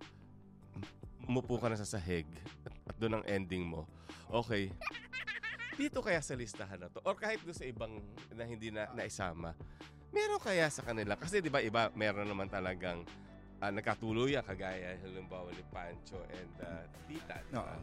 Umupo 1.28 1.60
ka 1.60 1.68
na 1.68 1.76
sa 1.76 1.84
sahig 1.84 2.24
at, 2.64 2.72
at 2.88 2.96
doon 2.96 3.20
ang 3.20 3.24
ending 3.28 3.68
mo. 3.68 3.84
Okay. 4.32 4.72
Dito 5.76 6.00
kaya 6.00 6.24
sa 6.24 6.32
listahan 6.32 6.80
na 6.80 6.88
to 6.88 7.04
or 7.04 7.14
kahit 7.20 7.44
doon 7.44 7.54
sa 7.54 7.68
ibang 7.68 8.00
na 8.32 8.48
hindi 8.48 8.72
na 8.72 8.88
naisama. 8.96 9.52
Meron 10.08 10.40
kaya 10.40 10.72
sa 10.72 10.80
kanila 10.80 11.20
kasi 11.20 11.44
'di 11.44 11.52
ba 11.52 11.60
iba 11.60 11.92
meron 11.92 12.24
naman 12.24 12.48
talagang 12.48 13.04
uh, 13.59 13.71
nagkatuluyan 13.71 14.42
kagaya 14.42 14.98
halimbawa 15.02 15.50
ni 15.50 15.65
Pancho 15.69 16.19
and 16.31 16.52
uh, 16.63 16.85
Tita. 17.06 17.37
ba? 17.50 17.63
Oo. 17.65 17.77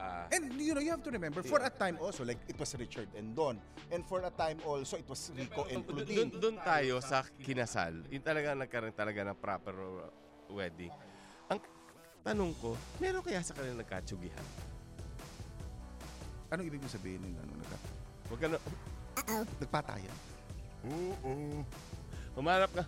Ah, 0.00 0.24
And 0.32 0.56
you 0.56 0.72
know, 0.72 0.80
you 0.80 0.88
have 0.88 1.04
to 1.04 1.12
remember, 1.12 1.44
for 1.44 1.60
a 1.60 1.68
time 1.68 2.00
also, 2.00 2.24
like 2.24 2.40
it 2.48 2.56
was 2.56 2.72
Richard 2.72 3.12
and 3.12 3.36
Don. 3.36 3.60
And 3.92 4.00
for 4.00 4.24
a 4.24 4.32
time 4.32 4.56
also, 4.64 4.96
it 4.96 5.04
was 5.04 5.28
Rico 5.36 5.68
and 5.68 5.84
Claudine. 5.84 6.32
doon 6.32 6.56
tayo 6.56 7.04
sa 7.04 7.20
kinasal. 7.44 8.08
Yung 8.08 8.24
talaga 8.24 8.56
nagkaroon 8.56 8.96
talaga 8.96 9.20
ng 9.28 9.36
proper 9.36 9.76
uh, 9.76 10.08
wedding. 10.48 10.88
Ang 11.52 11.60
tanong 12.24 12.56
ko, 12.56 12.80
meron 12.96 13.20
kaya 13.20 13.44
sa 13.44 13.52
kanila 13.52 13.84
nagkatsugihan? 13.84 14.46
Anong 16.48 16.66
ibig 16.66 16.80
mo 16.80 16.88
sabihin 16.88 17.20
ng 17.20 17.36
ano 17.36 17.52
nagka? 17.60 17.78
Huwag 18.32 18.40
ka 18.40 18.46
na... 18.48 18.56
Nagpatayan? 19.60 20.16
Oo. 20.88 21.60
Humanap 22.34 22.70
ka. 22.72 22.84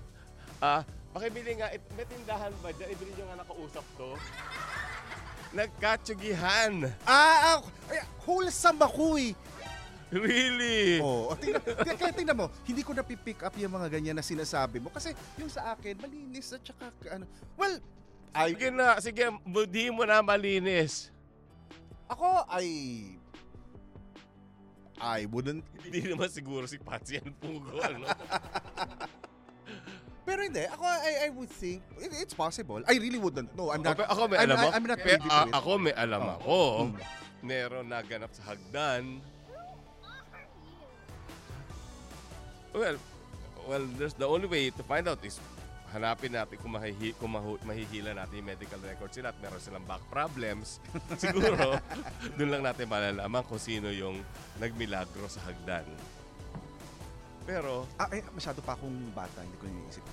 Ah, 0.59 0.83
pakibili 1.13 1.61
nga. 1.61 1.69
It, 1.71 1.85
may 1.95 2.09
tindahan 2.09 2.53
ba 2.65 2.73
dyan? 2.73 2.89
Ibili 2.97 3.11
nyo 3.15 3.25
nga 3.29 3.37
nakausap 3.45 3.87
to. 4.01 4.11
Nagkatsugihan. 5.53 6.89
Ah, 7.05 7.61
ah 7.61 7.61
ay, 7.93 8.01
wholesome 8.25 8.81
ako 8.81 9.21
eh. 9.21 9.37
Really? 10.13 11.01
Oo. 11.01 11.33
Oh, 11.33 11.37
tingnan, 11.41 11.65
tingnan, 11.65 11.97
kaya 11.97 12.13
tingnan 12.13 12.37
mo, 12.37 12.47
hindi 12.69 12.85
ko 12.85 12.93
napipick 12.93 13.41
up 13.49 13.57
yung 13.57 13.73
mga 13.73 13.89
ganyan 13.89 14.17
na 14.17 14.25
sinasabi 14.25 14.77
mo. 14.77 14.93
Kasi 14.93 15.17
yung 15.41 15.49
sa 15.49 15.73
akin, 15.73 15.97
malinis 15.97 16.53
at 16.53 16.61
saka 16.61 16.93
ano. 17.09 17.25
Well, 17.57 17.81
Ay, 18.33 18.53
sige 18.57 18.69
na, 18.73 18.97
sige, 19.01 19.25
di 19.69 19.89
mo 19.89 20.05
na 20.05 20.21
malinis. 20.21 21.09
ako 22.09 22.45
ay... 22.49 22.69
I 25.03 25.27
wouldn't... 25.33 25.65
Hindi 25.83 26.13
naman 26.13 26.29
siguro 26.29 26.69
si 26.69 26.77
Patsy 26.77 27.17
ang 27.19 27.33
pugo, 27.41 27.81
ano? 27.81 28.07
Pero 30.23 30.39
hindi, 30.47 30.63
ako 30.71 30.83
I, 30.87 31.13
I 31.27 31.29
would 31.35 31.51
think, 31.51 31.83
it, 31.99 32.15
it's 32.15 32.35
possible. 32.35 32.79
I 32.87 32.95
really 32.95 33.19
wouldn't. 33.19 33.51
No, 33.59 33.75
I'm 33.75 33.83
not... 33.83 33.99
ako, 33.99 34.07
ako 34.07 34.23
may 34.31 34.39
I'm, 34.39 34.47
alam 34.47 34.57
mo. 34.63 34.69
I'm 34.71 34.87
not 34.87 34.99
Pe- 35.03 35.19
privy 35.19 35.29
to 35.29 35.41
it. 35.51 35.55
ako 35.55 35.71
may 35.83 35.95
alam 35.99 36.23
Oh. 36.23 36.35
ako. 36.39 36.59
Mm. 36.87 36.95
Meron 37.43 37.85
naganap 37.91 38.31
sa 38.31 38.43
hagdan. 38.55 39.19
Well, 42.73 42.97
well, 43.67 43.85
there's 43.99 44.15
the 44.15 44.25
only 44.25 44.47
way 44.47 44.71
to 44.71 44.83
find 44.87 45.05
out 45.11 45.21
is 45.27 45.37
hanapin 45.93 46.33
natin 46.33 46.57
kung, 46.57 46.73
mahihi, 46.73 47.13
kung 47.21 47.37
mahu, 47.37 47.61
mahihila 47.69 48.17
natin 48.17 48.41
yung 48.41 48.49
medical 48.49 48.81
records 48.81 49.13
nila 49.19 49.29
at 49.29 49.39
meron 49.45 49.61
silang 49.61 49.85
back 49.85 50.01
problems. 50.09 50.81
Siguro, 51.21 51.77
doon 52.41 52.49
lang 52.49 52.63
natin 52.65 52.89
malalaman 52.89 53.45
kung 53.45 53.61
sino 53.61 53.93
yung 53.93 54.23
nagmilagro 54.57 55.29
sa 55.29 55.45
hagdan. 55.45 55.85
Pero, 57.43 57.85
Ah, 57.95 58.09
eh, 58.09 58.23
masyado 58.31 58.61
pa 58.61 58.73
akong 58.73 58.93
bata, 59.13 59.41
hindi 59.41 59.57
ko 59.57 59.67
iniisip. 59.67 60.05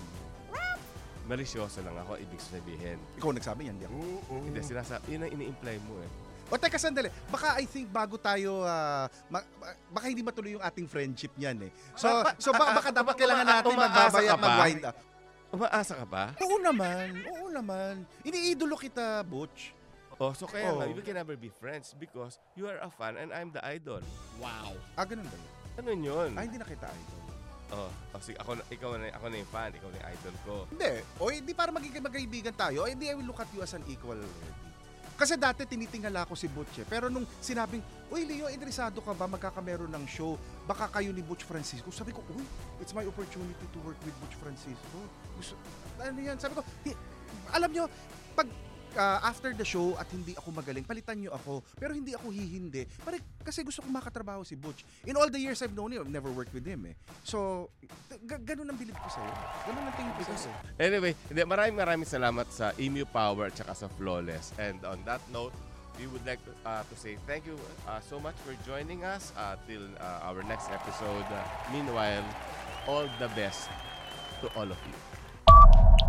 malisyoso 1.25 1.85
lang 1.85 1.93
ako, 1.95 2.17
ibig 2.17 2.41
sabihin. 2.41 2.97
Ikaw 3.15 3.29
nagsabi 3.29 3.69
yan, 3.69 3.77
di 3.77 3.85
ako. 3.85 3.97
Hindi, 4.41 4.59
sinasabi, 4.59 5.13
yun 5.13 5.21
ang 5.21 5.31
ini-imply 5.31 5.77
mo 5.85 6.01
eh. 6.01 6.09
O 6.49 6.57
teka, 6.57 6.81
sandali. 6.81 7.05
Baka 7.29 7.61
I 7.61 7.69
think 7.69 7.85
bago 7.87 8.17
tayo, 8.17 8.65
ah, 8.65 9.05
ma- 9.29 9.45
ma- 9.55 9.77
baka 9.93 10.09
hindi 10.09 10.25
matuloy 10.25 10.57
yung 10.57 10.65
ating 10.65 10.89
friendship 10.89 11.29
niyan 11.37 11.69
eh. 11.69 11.71
So, 11.93 12.09
Ba- 12.09 12.23
ba- 12.25 12.35
so 12.35 12.49
baka, 12.49 12.71
baka 12.73 12.89
dapat 12.89 13.13
Uma- 13.13 13.19
kailangan 13.21 13.45
natin 13.45 13.69
umaasa 13.69 13.85
magbabay 13.85 14.25
ka 14.25 14.25
at 14.25 14.33
ba? 14.33 14.41
mag-wind 14.41 14.81
up. 14.83 14.97
Umaasa 15.49 15.93
ka 15.93 16.05
ba? 16.07 16.23
Oo 16.35 16.57
naman, 16.57 17.05
oo 17.29 17.47
naman. 17.51 17.93
Iniidolo 18.25 18.73
kita, 18.73 19.21
Butch. 19.21 19.77
Oh, 20.17 20.33
so 20.33 20.49
kaya 20.49 20.73
nga, 20.73 20.83
Oh. 20.83 20.91
we 20.91 20.99
can 20.99 21.13
never 21.13 21.37
be 21.37 21.53
friends 21.53 21.93
because 21.93 22.41
you 22.51 22.65
are 22.65 22.81
a 22.81 22.89
fan 22.89 23.13
and 23.15 23.29
I'm 23.29 23.53
the 23.53 23.61
idol. 23.63 24.01
Wow. 24.35 24.73
Ah, 24.97 25.05
ganun 25.05 25.23
ba 25.23 25.37
yun? 25.37 25.53
Ano 25.79 25.95
yun? 25.95 26.29
Ah, 26.35 26.43
hindi 26.43 26.59
na 26.59 26.67
kita 26.67 26.91
idol. 26.91 27.21
Oh, 27.69 27.87
oh 27.87 28.19
sige, 28.19 28.35
ako, 28.35 28.59
ikaw 28.67 28.99
na, 28.99 29.13
ako 29.15 29.25
na 29.31 29.35
yung 29.39 29.51
fan, 29.53 29.71
ikaw 29.71 29.87
na 29.87 29.95
yung 29.95 30.09
idol 30.11 30.35
ko. 30.43 30.53
Hindi. 30.75 30.93
O 31.21 31.31
hindi 31.31 31.51
para 31.55 31.71
magiging 31.71 32.03
magkaibigan 32.03 32.51
tayo, 32.51 32.83
hindi 32.83 33.07
I 33.07 33.15
will 33.15 33.29
look 33.31 33.39
at 33.39 33.47
you 33.55 33.63
as 33.63 33.71
an 33.71 33.85
equal 33.87 34.19
already. 34.19 34.67
Kasi 35.19 35.35
dati 35.35 35.67
tinitingala 35.67 36.23
ko 36.23 36.35
si 36.35 36.47
Butch 36.47 36.79
eh. 36.79 36.87
Pero 36.87 37.11
nung 37.11 37.27
sinabing, 37.43 37.83
Uy 38.07 38.23
Leo, 38.23 38.47
interesado 38.47 39.03
ka 39.03 39.11
ba 39.11 39.27
magkakameron 39.27 39.91
ng 39.91 40.07
show? 40.07 40.39
Baka 40.63 40.87
kayo 40.87 41.11
ni 41.11 41.19
Butch 41.19 41.43
Francisco. 41.43 41.91
Sabi 41.91 42.15
ko, 42.15 42.23
Uy, 42.31 42.43
it's 42.79 42.95
my 42.95 43.03
opportunity 43.03 43.67
to 43.75 43.79
work 43.83 43.99
with 44.07 44.15
Butch 44.23 44.39
Francisco. 44.39 44.97
Gusto, 45.35 45.59
ano 45.99 46.19
yan? 46.23 46.39
Sabi 46.39 46.55
ko, 46.55 46.63
"Hi- 46.87 46.99
alam 47.51 47.67
nyo, 47.67 47.91
pag 48.31 48.47
ah, 48.97 49.21
after 49.25 49.53
the 49.53 49.65
show 49.65 49.93
at 49.99 50.07
hindi 50.09 50.33
ako 50.33 50.49
magaling, 50.55 50.85
palitan 50.85 51.19
nyo 51.21 51.35
ako. 51.35 51.61
Pero 51.77 51.93
hindi 51.93 52.15
ako 52.15 52.31
hihindi. 52.33 52.87
Pare, 53.03 53.21
kasi 53.43 53.61
gusto 53.61 53.83
kong 53.85 53.93
makatrabaho 53.93 54.41
si 54.45 54.55
Butch. 54.55 54.85
In 55.05 55.17
all 55.17 55.29
the 55.29 55.41
years 55.41 55.61
I've 55.61 55.75
known 55.75 55.93
him, 55.93 56.01
I've 56.01 56.13
never 56.13 56.31
worked 56.31 56.53
with 56.53 56.65
him 56.65 56.89
eh. 56.89 56.95
So, 57.21 57.69
g- 58.09 58.41
ganun 58.45 58.69
ang 58.69 58.77
bilib 58.79 58.97
ko 58.97 59.09
sa'yo. 59.09 59.33
Ganun 59.69 59.83
ang 59.85 59.95
tingin 59.97 60.13
ko 60.15 60.23
sa'yo. 60.25 60.57
Anyway, 60.79 61.13
hindi, 61.27 61.41
maraming 61.45 61.77
maraming 61.77 62.09
salamat 62.09 62.47
sa 62.49 62.71
Emu 62.79 63.05
Power 63.09 63.51
at 63.51 63.55
saka 63.57 63.73
sa 63.75 63.87
Flawless. 63.99 64.53
And 64.57 64.81
on 64.85 65.03
that 65.05 65.21
note, 65.29 65.53
we 65.99 66.07
would 66.07 66.23
like 66.25 66.39
to, 66.47 66.51
uh, 66.63 66.83
to 66.87 66.95
say 66.95 67.19
thank 67.27 67.43
you 67.43 67.59
uh, 67.83 67.99
so 67.99 68.19
much 68.23 68.35
for 68.47 68.55
joining 68.63 69.03
us 69.03 69.35
uh, 69.35 69.59
till 69.67 69.83
uh, 69.99 70.27
our 70.31 70.41
next 70.47 70.71
episode. 70.71 71.27
Uh, 71.27 71.43
meanwhile, 71.75 72.23
all 72.87 73.05
the 73.19 73.27
best 73.35 73.67
to 74.39 74.47
all 74.55 74.69
of 74.69 74.79
you. 74.87 76.08